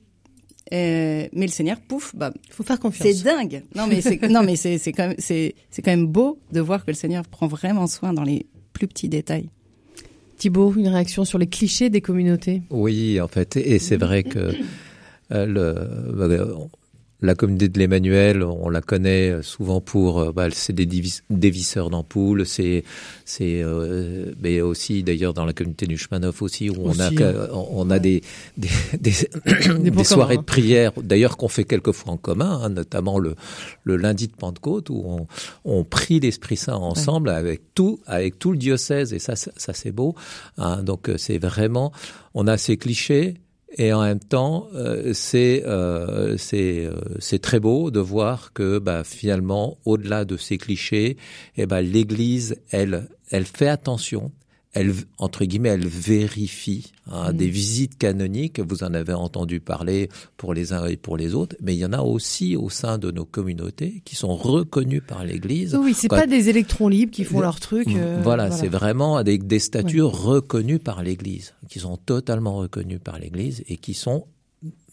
[0.74, 3.08] Euh, mais le Seigneur, pouf, bah, faut faire confiance.
[3.08, 3.64] C'est dingue.
[3.76, 6.62] Non mais c'est non mais c'est c'est quand même c'est c'est quand même beau de
[6.62, 9.50] voir que le Seigneur prend vraiment soin dans les plus petits détails.
[10.38, 12.64] Thibaut, une réaction sur les clichés des communautés?
[12.72, 14.56] Oui, en fait, et c'est vrai que
[15.32, 16.28] euh, le, bah,
[17.22, 20.88] la communauté de l'Emmanuel, on la connaît souvent pour, euh, bah, c'est des
[21.30, 22.84] dévisseurs d'ampoules, c'est,
[23.26, 27.08] c'est, euh, mais aussi d'ailleurs dans la communauté du chemin neuf aussi où on a,
[27.10, 27.48] Aussi, hein.
[27.54, 28.22] on a des
[28.58, 28.70] des,
[29.00, 29.12] des,
[29.46, 33.20] Des des points soirées communs, de prière, d'ailleurs qu'on fait quelquefois en commun, hein, notamment
[33.20, 33.36] le
[33.84, 35.28] le lundi de Pentecôte où on,
[35.64, 39.74] on prie l'Esprit Saint ensemble avec tout avec tout le diocèse et ça ça, ça,
[39.74, 40.16] c'est beau.
[40.58, 40.84] hein.
[40.84, 41.92] donc euh, c'est vraiment,
[42.34, 43.36] on a ces clichés.
[43.78, 49.78] Et en même temps, euh, c'est euh, euh, très beau de voir que bah, finalement,
[49.86, 51.18] au-delà de ces clichés,
[51.56, 54.32] eh ben l'Église, elle elle fait attention,
[54.74, 57.38] elle, entre guillemets, elle vérifie hein, Mm.
[57.38, 58.60] des visites canoniques.
[58.60, 61.86] Vous en avez entendu parler pour les uns et pour les autres, mais il y
[61.86, 65.76] en a aussi au sein de nos communautés qui sont reconnues par l'Église.
[65.76, 67.88] Oui, c'est Quand- pas des électrons libres qui font leur truc.
[67.90, 73.20] euh, voilà, c'est vraiment avec des statuts reconnus par l'Église, qui sont totalement reconnus par
[73.20, 74.26] l'Église et qui sont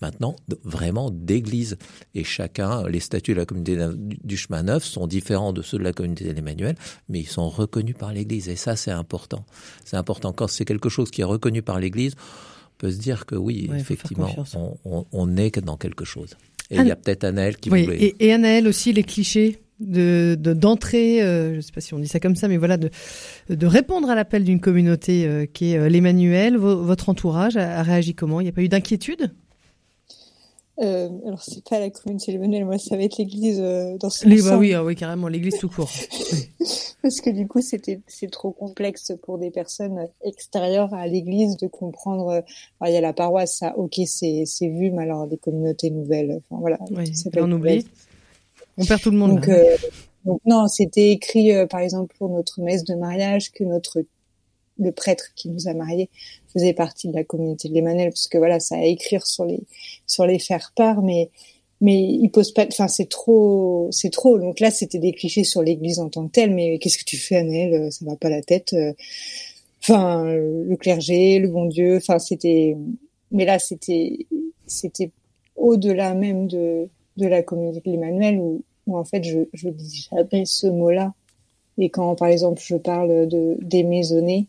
[0.00, 1.76] maintenant vraiment d'église.
[2.14, 3.78] Et chacun, les statuts de la communauté
[4.24, 6.76] du chemin neuf sont différents de ceux de la communauté de l'Emmanuel,
[7.08, 8.48] mais ils sont reconnus par l'Église.
[8.48, 9.44] Et ça, c'est important.
[9.84, 10.32] C'est important.
[10.32, 13.68] Quand c'est quelque chose qui est reconnu par l'Église, on peut se dire que oui,
[13.70, 16.36] Ouais, effectivement, on, on, on est dans quelque chose.
[16.70, 17.96] Et il y a peut-être Anaël qui oui, voulait...
[18.02, 21.98] et, et Anaël aussi, les clichés de de- d'entrée, euh, je sais pas si on
[21.98, 22.90] dit ça comme ça, mais voilà, de,
[23.48, 26.56] de répondre à l'appel d'une communauté euh, qui est euh, l'Emmanuel.
[26.56, 28.40] Vo- votre entourage a, a réagi comment?
[28.40, 29.32] Il n'y a pas eu d'inquiétude?
[30.80, 34.28] Euh, alors, c'est pas la communauté Emmanuel, moi, ça va être l'église euh, dans son
[34.28, 35.90] Les, bah oui, ah oui, carrément, l'église tout court.
[37.02, 41.66] Parce que du coup, c'était c'est trop complexe pour des personnes extérieures à l'église de
[41.68, 42.28] comprendre.
[42.28, 42.40] euh,
[42.80, 45.90] alors, il y a la paroisse, ça, ok, c'est c'est vu, mais alors des communautés
[45.90, 46.78] nouvelles, enfin voilà.
[46.90, 47.86] Oui, ça on oublie.
[48.76, 49.36] On perd tout le monde.
[49.36, 49.76] Donc, euh,
[50.24, 54.02] donc non, c'était écrit euh, par exemple pour notre messe de mariage que notre
[54.78, 56.08] le prêtre qui nous a mariés
[56.52, 59.60] faisait partie de la communauté de l'Emmanuel, parce que voilà, ça à écrire sur les
[60.06, 61.30] sur les faire part, mais
[61.80, 64.38] mais il pose pas, enfin c'est trop c'est trop.
[64.38, 67.16] Donc là, c'était des clichés sur l'Église en tant que telle, mais qu'est-ce que tu
[67.16, 68.74] fais, Annelle Ça va pas la tête.
[69.82, 72.76] Enfin, le clergé, le bon Dieu, enfin c'était,
[73.30, 74.26] mais là c'était
[74.66, 75.10] c'était
[75.56, 80.08] au-delà même de de la communauté de l'Emmanuel où, où en fait je je dis
[80.10, 81.14] jamais ce mot-là.
[81.78, 84.48] Et quand par exemple je parle de des maisonnées,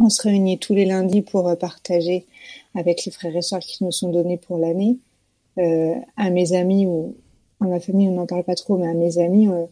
[0.00, 2.26] on se réunit tous les lundis pour euh, partager
[2.74, 4.98] avec les frères et sœurs qui nous sont donnés pour l'année.
[5.58, 7.14] Euh, à mes amis ou
[7.60, 9.66] à ma famille, on n'en parle pas trop, mais à mes amis, euh,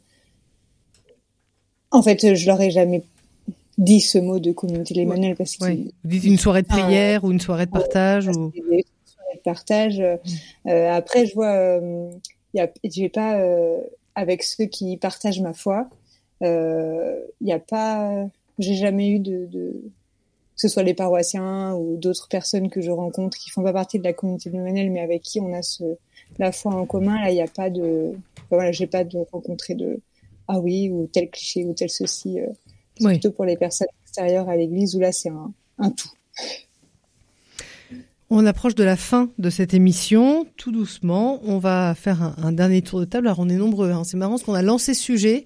[1.91, 3.03] en fait, je leur ai jamais
[3.79, 5.77] dit ce mot de communauté l'Emmanuel parce Ouais.
[5.77, 8.51] qu'ils Vous dites une soirée de Ah, prière ou une soirée de partage ou...
[8.51, 10.01] des soirées de partage.
[10.01, 10.17] Euh,
[10.69, 12.11] euh, après, je vois, euh,
[12.55, 13.79] y a, j'ai pas euh,
[14.15, 15.89] avec ceux qui partagent ma foi.
[16.41, 18.27] Il y a pas,
[18.59, 20.02] j'ai jamais eu de, de, que
[20.63, 24.05] ce soit les paroissiens ou d'autres personnes que je rencontre qui font pas partie de
[24.05, 25.85] la communauté de mais avec qui on a ce
[26.39, 27.21] la foi en commun.
[27.21, 30.01] Là, il n'y a pas de, enfin, voilà, j'ai pas de rencontrer de
[30.49, 32.41] ah oui ou tel cliché ou tel ceci.
[32.41, 32.47] euh,
[32.99, 33.13] c'est Oui.
[33.15, 36.11] plutôt pour les personnes extérieures à l'église où là c'est un, un tout.
[38.31, 41.41] On approche de la fin de cette émission, tout doucement.
[41.45, 43.27] On va faire un, un dernier tour de table.
[43.27, 44.05] Alors on est nombreux, hein.
[44.05, 45.45] c'est marrant parce qu'on a lancé ce sujet.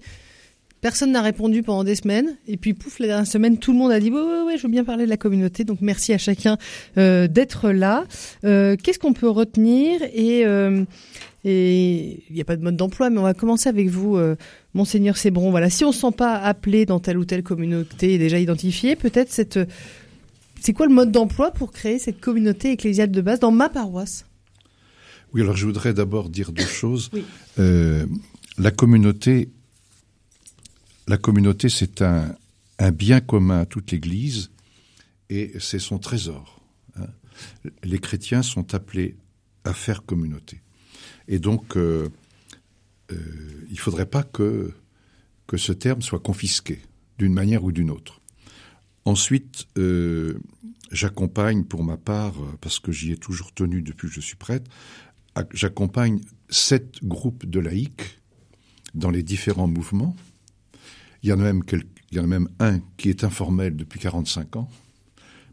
[0.81, 2.37] Personne n'a répondu pendant des semaines.
[2.47, 4.63] Et puis pouf, la dernière semaine, tout le monde a dit, ouais, ouais, ouais, je
[4.63, 5.63] veux bien parler de la communauté.
[5.63, 6.57] Donc merci à chacun
[6.97, 8.05] euh, d'être là.
[8.45, 10.01] Euh, Qu'est-ce qu'on peut retenir?
[10.13, 10.83] Et euh,
[11.43, 14.19] et il n'y a pas de mode d'emploi, mais on va commencer avec vous,
[14.73, 15.49] monseigneur Sébron.
[15.49, 18.37] Voilà, si on ne se sent pas appelé dans telle ou telle communauté et déjà
[18.37, 19.57] identifié, peut-être cette
[20.59, 24.25] c'est quoi le mode d'emploi pour créer cette communauté ecclésiale de base dans ma paroisse?
[25.33, 27.11] Oui, alors je voudrais d'abord dire deux choses.
[27.13, 27.23] Oui.
[28.57, 29.49] La communauté,
[31.07, 32.35] la communauté, c'est un,
[32.93, 34.51] bien commun à toute l'Église
[35.29, 36.61] et c'est son trésor.
[36.97, 37.07] hein.
[37.83, 39.15] Les chrétiens sont appelés
[39.63, 40.61] à faire communauté.
[41.27, 42.09] Et donc, euh,
[43.11, 44.73] euh, il ne faudrait pas que,
[45.55, 46.81] ce terme soit confisqué
[47.17, 48.21] d'une manière ou d'une autre.
[49.05, 50.37] Ensuite, euh,
[50.91, 54.69] j'accompagne pour ma part, parce que j'y ai toujours tenu depuis que je suis prêtre,
[55.35, 58.19] ac- j'accompagne sept groupes de laïcs
[58.95, 60.15] dans les différents mouvements.
[61.23, 64.69] Il y en a même, un qui est informel depuis 45 ans,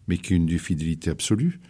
[0.08, 1.60] mais qui a une fidélité absolue.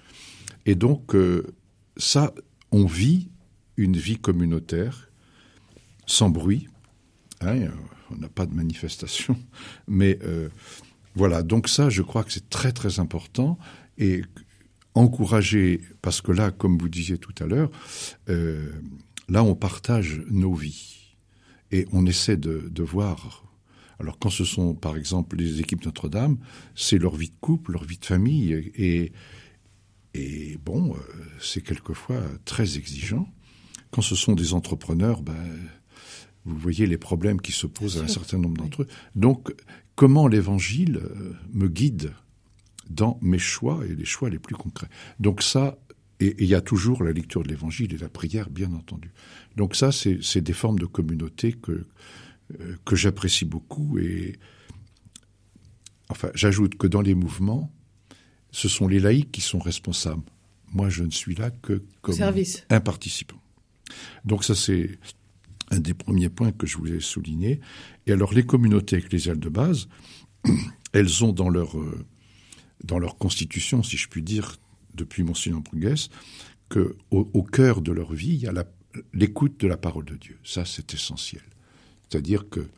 [0.66, 1.54] Et donc, euh,
[1.96, 2.34] ça,
[2.72, 3.30] on vit
[3.76, 5.10] une vie communautaire,
[6.06, 6.68] sans bruit.
[7.40, 7.70] hein, euh,
[8.10, 9.38] on n'a pas de manifestation,
[9.88, 10.48] mais euh,
[11.14, 11.42] voilà.
[11.42, 13.58] Donc ça, je crois que c'est très très important
[13.98, 14.22] et
[14.94, 17.70] encourager, parce que là, comme vous disiez tout à l'heure,
[18.28, 21.16] là, on partage nos vies
[21.72, 23.43] et on essaie de voir.
[24.00, 26.38] Alors quand ce sont, par exemple, les équipes Notre-Dame,
[26.74, 29.12] c'est leur vie de couple, leur vie de famille et
[30.14, 30.98] et bon, euh,
[31.40, 33.28] c'est quelquefois très exigeant.
[33.90, 35.34] Quand ce sont des entrepreneurs, ben,
[36.44, 38.88] vous voyez les problèmes qui se posent à un certain nombre d'entre eux.
[39.16, 39.52] Donc,
[39.96, 42.12] comment l'Évangile euh, me guide
[42.88, 44.88] dans mes choix et les choix les plus concrets?
[45.18, 45.78] Donc ça,
[46.20, 49.10] et il y a toujours la lecture de l'Évangile et la prière, bien entendu.
[49.56, 51.86] Donc ça, c'est des formes de communauté que
[52.60, 54.38] euh, que j'apprécie beaucoup et
[56.08, 57.72] enfin, j'ajoute que dans les mouvements,
[58.50, 60.22] ce sont les laïcs qui sont responsables.
[60.72, 62.64] Moi, je ne suis là que comme service.
[62.70, 63.40] un participant.
[64.24, 64.98] Donc ça, c'est
[65.70, 67.60] un des premiers points que je voulais souligner.
[68.06, 69.88] Et alors, les communautés ecclésiales de base,
[70.92, 72.04] elles ont dans leur, euh,
[72.82, 74.56] dans leur constitution, si je puis dire,
[74.94, 76.10] depuis Monseigneur Bruguès,
[76.68, 78.52] que au, au, cœur de leur vie, il y a
[79.12, 80.38] l'écoute de la parole de Dieu.
[80.44, 81.42] Ça, c'est essentiel.
[82.14, 82.68] C'est-à-dire que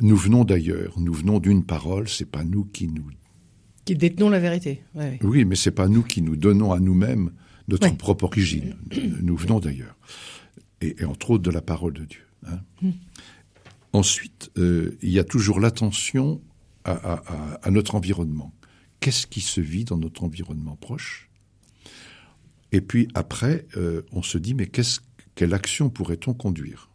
[0.00, 3.06] nous venons d'ailleurs, nous venons d'une parole, c'est pas nous qui nous
[3.86, 4.82] qui détenons la vérité.
[4.94, 7.32] Ouais, Oui, mais c'est pas nous qui nous donnons à nous-mêmes
[7.68, 7.96] notre ouais.
[7.96, 8.76] propre origine.
[9.22, 9.96] Nous venons d'ailleurs,
[10.82, 12.20] et, et, entre autres de la parole de Dieu.
[12.46, 12.60] Hein.
[12.82, 12.90] Mm.
[13.94, 16.42] Ensuite, euh, il y a toujours l'attention
[16.84, 18.52] à, à, à, notre environnement.
[19.00, 21.30] Qu'est-ce qui se vit dans notre environnement proche?
[22.72, 25.00] Et puis après, euh, on se dit mais qu'est-ce,
[25.34, 26.90] quelle action pourrait-on conduire?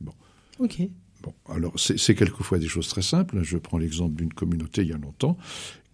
[0.00, 0.14] Bon.
[0.60, 0.80] Ok.
[1.24, 3.42] Bon, alors c'est quelquefois des choses très simples.
[3.42, 5.38] Je prends l'exemple d'une communauté il y a longtemps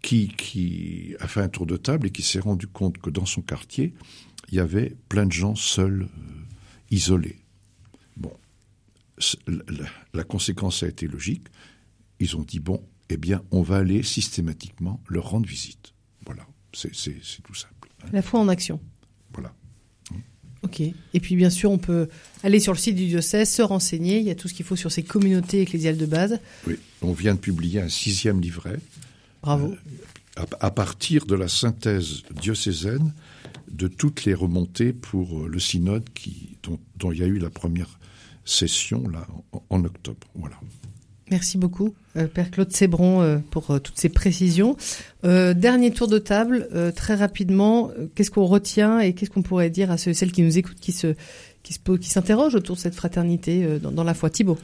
[0.03, 3.43] qui, a fait un tour de table et qui s'est rendu compte que dans son
[3.43, 3.95] quartier,
[4.49, 6.33] il y avait plein de gens seuls, euh,
[6.91, 7.39] isolés.
[8.16, 8.33] Bon,
[9.47, 11.47] la, la, conséquence a été logique.
[12.18, 15.95] Ils ont dit bon, eh bien, on va aller systématiquement leur rendre visite.
[16.24, 16.91] Voilà, c'est
[17.43, 17.89] tout simple.
[18.03, 18.09] Hein.
[18.12, 18.81] La foi en action.
[20.62, 20.80] Ok.
[20.80, 22.08] Et puis bien sûr, on peut
[22.42, 24.18] aller sur le site du diocèse, se renseigner.
[24.18, 26.38] Il y a tout ce qu'il faut sur ces communautés ecclésiales de base.
[26.66, 26.76] Oui.
[27.02, 28.78] On vient de publier un sixième livret.
[29.42, 29.72] Bravo.
[29.72, 33.12] Euh, à, à, partir de la synthèse diocésaine
[33.70, 37.50] de toutes les remontées pour le synode qui, dont, dont il y a eu la
[37.50, 37.98] première
[38.44, 40.26] session là en, en octobre.
[40.34, 40.56] Voilà.
[41.31, 44.76] Merci beaucoup, euh, Père Claude Sébron, euh, pour euh, toutes ces précisions.
[45.22, 46.66] Dernier tour de table,
[46.97, 50.57] très rapidement, qu'est-ce qu'on retient et qu'est-ce qu'on pourrait dire à ceux, celles qui nous
[50.57, 51.14] écoutent, qui se,
[51.62, 54.57] qui se, qui s'interrogent autour de cette fraternité dans, dans, la foi, Thibault.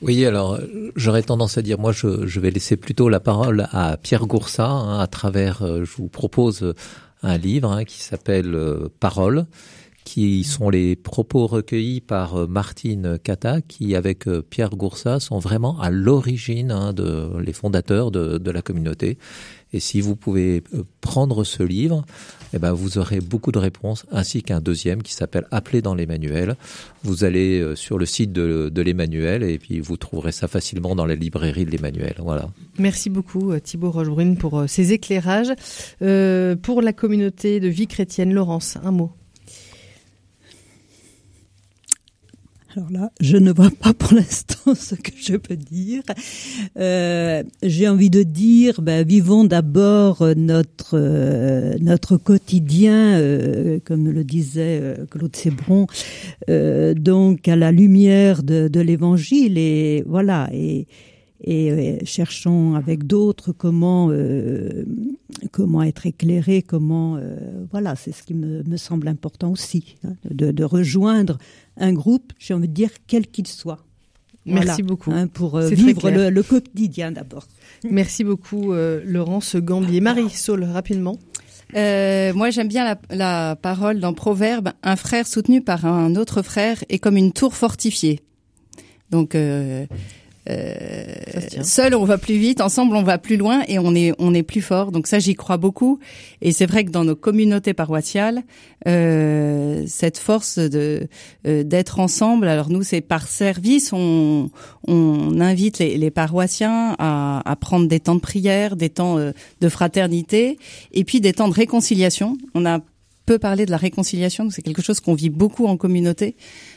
[0.00, 0.58] Oui, alors
[0.96, 4.66] j'aurais tendance à dire, moi, je, je, vais laisser plutôt la parole à Pierre Goursat,
[4.66, 6.74] hein, à travers, je vous propose
[7.22, 8.56] un livre hein, qui s'appelle
[8.98, 9.44] Parole
[10.04, 15.90] qui sont les propos recueillis par Martine Cata, qui avec Pierre Goursat sont vraiment à
[15.90, 19.18] l'origine hein, de les fondateurs de, la communauté.
[19.74, 20.62] Et si vous pouvez
[21.00, 22.04] prendre ce livre,
[22.52, 26.56] eh ben vous aurez beaucoup de réponses, ainsi qu'un deuxième qui s'appelle Appeler dans l'Emmanuel.
[27.04, 31.06] Vous allez sur le site de, de l'Emmanuel et puis vous trouverez ça facilement dans
[31.06, 32.16] la librairie de l'Emmanuel.
[32.18, 32.50] Voilà.
[32.78, 35.52] Merci beaucoup Thibault Rochebrune pour ces éclairages.
[36.02, 39.12] Euh, pour la communauté de vie chrétienne, Laurence, un mot.
[42.74, 46.02] Alors là, je ne vois pas pour l'instant ce que je peux dire.
[46.78, 54.24] Euh, J'ai envie de dire, ben, vivons d'abord notre euh, notre quotidien, euh, comme le
[54.24, 55.86] disait euh, Claude Sébron,
[56.48, 60.86] euh, donc à la lumière de, de l'Évangile et voilà et
[61.44, 64.84] et cherchons avec d'autres comment euh,
[65.50, 67.36] comment être éclairé, comment euh,
[67.70, 71.38] voilà, c'est ce qui me, me, semble important aussi, hein, de, de, rejoindre
[71.76, 73.84] un groupe, j'ai envie de dire quel qu'il soit.
[74.44, 77.46] Merci voilà, beaucoup hein, pour euh, vivre le, le, quotidien d'abord.
[77.90, 80.00] Merci beaucoup euh, Laurence Gambier.
[80.00, 81.16] Marie Saul, rapidement.
[81.74, 86.42] Euh, moi, j'aime bien la, la, parole dans Proverbe un frère soutenu par un autre
[86.42, 88.20] frère est comme une tour fortifiée.
[89.10, 89.86] Donc, euh,
[90.50, 91.04] euh,
[91.62, 94.42] seul on va plus vite, ensemble on va plus loin et on est on est
[94.42, 94.90] plus fort.
[94.90, 96.00] Donc ça j'y crois beaucoup.
[96.40, 98.42] Et c'est vrai que dans nos communautés paroissiales,
[98.88, 101.08] euh, cette force de
[101.46, 102.48] euh, d'être ensemble.
[102.48, 104.50] Alors nous c'est par service, on
[104.88, 109.30] on invite les, les paroissiens à, à, prendre des temps de prière, des temps euh,
[109.60, 110.58] de fraternité
[110.92, 112.36] et puis des temps de réconciliation.
[112.54, 112.80] On a
[113.26, 116.36] peu parlé de la réconciliation, c'est quelque chose qu'on vit beaucoup en communauté,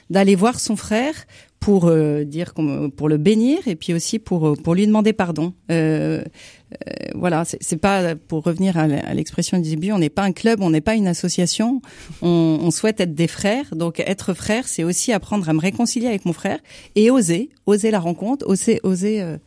[0.10, 1.14] d'aller voir son frère
[1.60, 2.54] pour euh, dire
[2.96, 5.54] pour le bénir et puis aussi pour euh, pour lui demander pardon.
[5.72, 10.34] Euh, euh voilà, c'est pas pour revenir à l'expression du début, on n'est pas un
[10.34, 11.82] club, on n'est pas une association.
[12.22, 16.08] On, on, souhaite être des frères, donc être frère, c'est aussi apprendre à me réconcilier
[16.08, 16.60] avec mon frère
[16.96, 19.38] et oser, oser la rencontre, oser oser euh,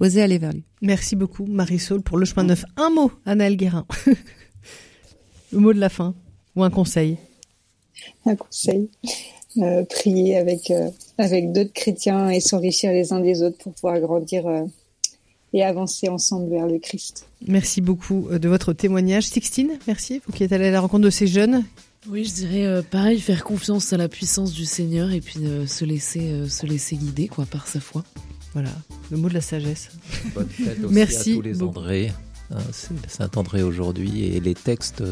[0.00, 0.64] oser aller vers lui.
[0.82, 2.64] Merci beaucoup Marisol pour le chemin neuf.
[2.76, 3.86] Un mot, Anaël Guérin.
[5.52, 6.14] le mot de la fin
[6.56, 7.16] ou un conseil?
[8.26, 8.90] Un conseil.
[9.58, 14.00] Euh, prier avec euh, avec d'autres chrétiens et s'enrichir les uns des autres pour pouvoir
[14.00, 14.64] grandir euh,
[15.52, 17.28] et avancer ensemble vers le Christ.
[17.46, 19.78] Merci beaucoup de votre témoignage, Sixtine.
[19.86, 21.62] Merci, vous qui êtes allée à la rencontre de ces jeunes.
[22.08, 25.66] Oui, je dirais euh, pareil, faire confiance à la puissance du Seigneur et puis euh,
[25.68, 28.02] se laisser se laisser guider quoi par sa foi.
[28.52, 28.70] Voilà,
[29.12, 29.90] le mot de la sagesse.
[30.34, 32.12] Bonne fête aussi Merci à tous les André.
[32.50, 32.58] Hein,
[33.08, 35.02] Saint André aujourd'hui et les textes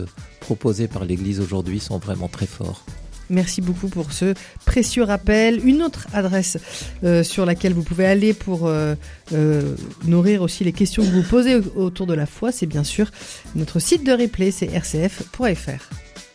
[0.40, 2.84] proposés par l'Église aujourd'hui sont vraiment très forts.
[3.30, 4.34] Merci beaucoup pour ce
[4.66, 5.66] précieux rappel.
[5.66, 6.58] Une autre adresse
[7.04, 8.94] euh, sur laquelle vous pouvez aller pour euh,
[9.32, 13.10] euh, nourrir aussi les questions que vous posez autour de la foi, c'est bien sûr
[13.54, 15.88] notre site de replay, c'est rcf.fr.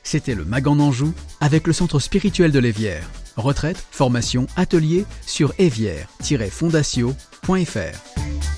[0.04, 3.10] C'était le Mag en Anjou avec le centre spirituel de l'Évière.
[3.36, 8.57] Retraite, formation, atelier sur évière-fondatio.fr.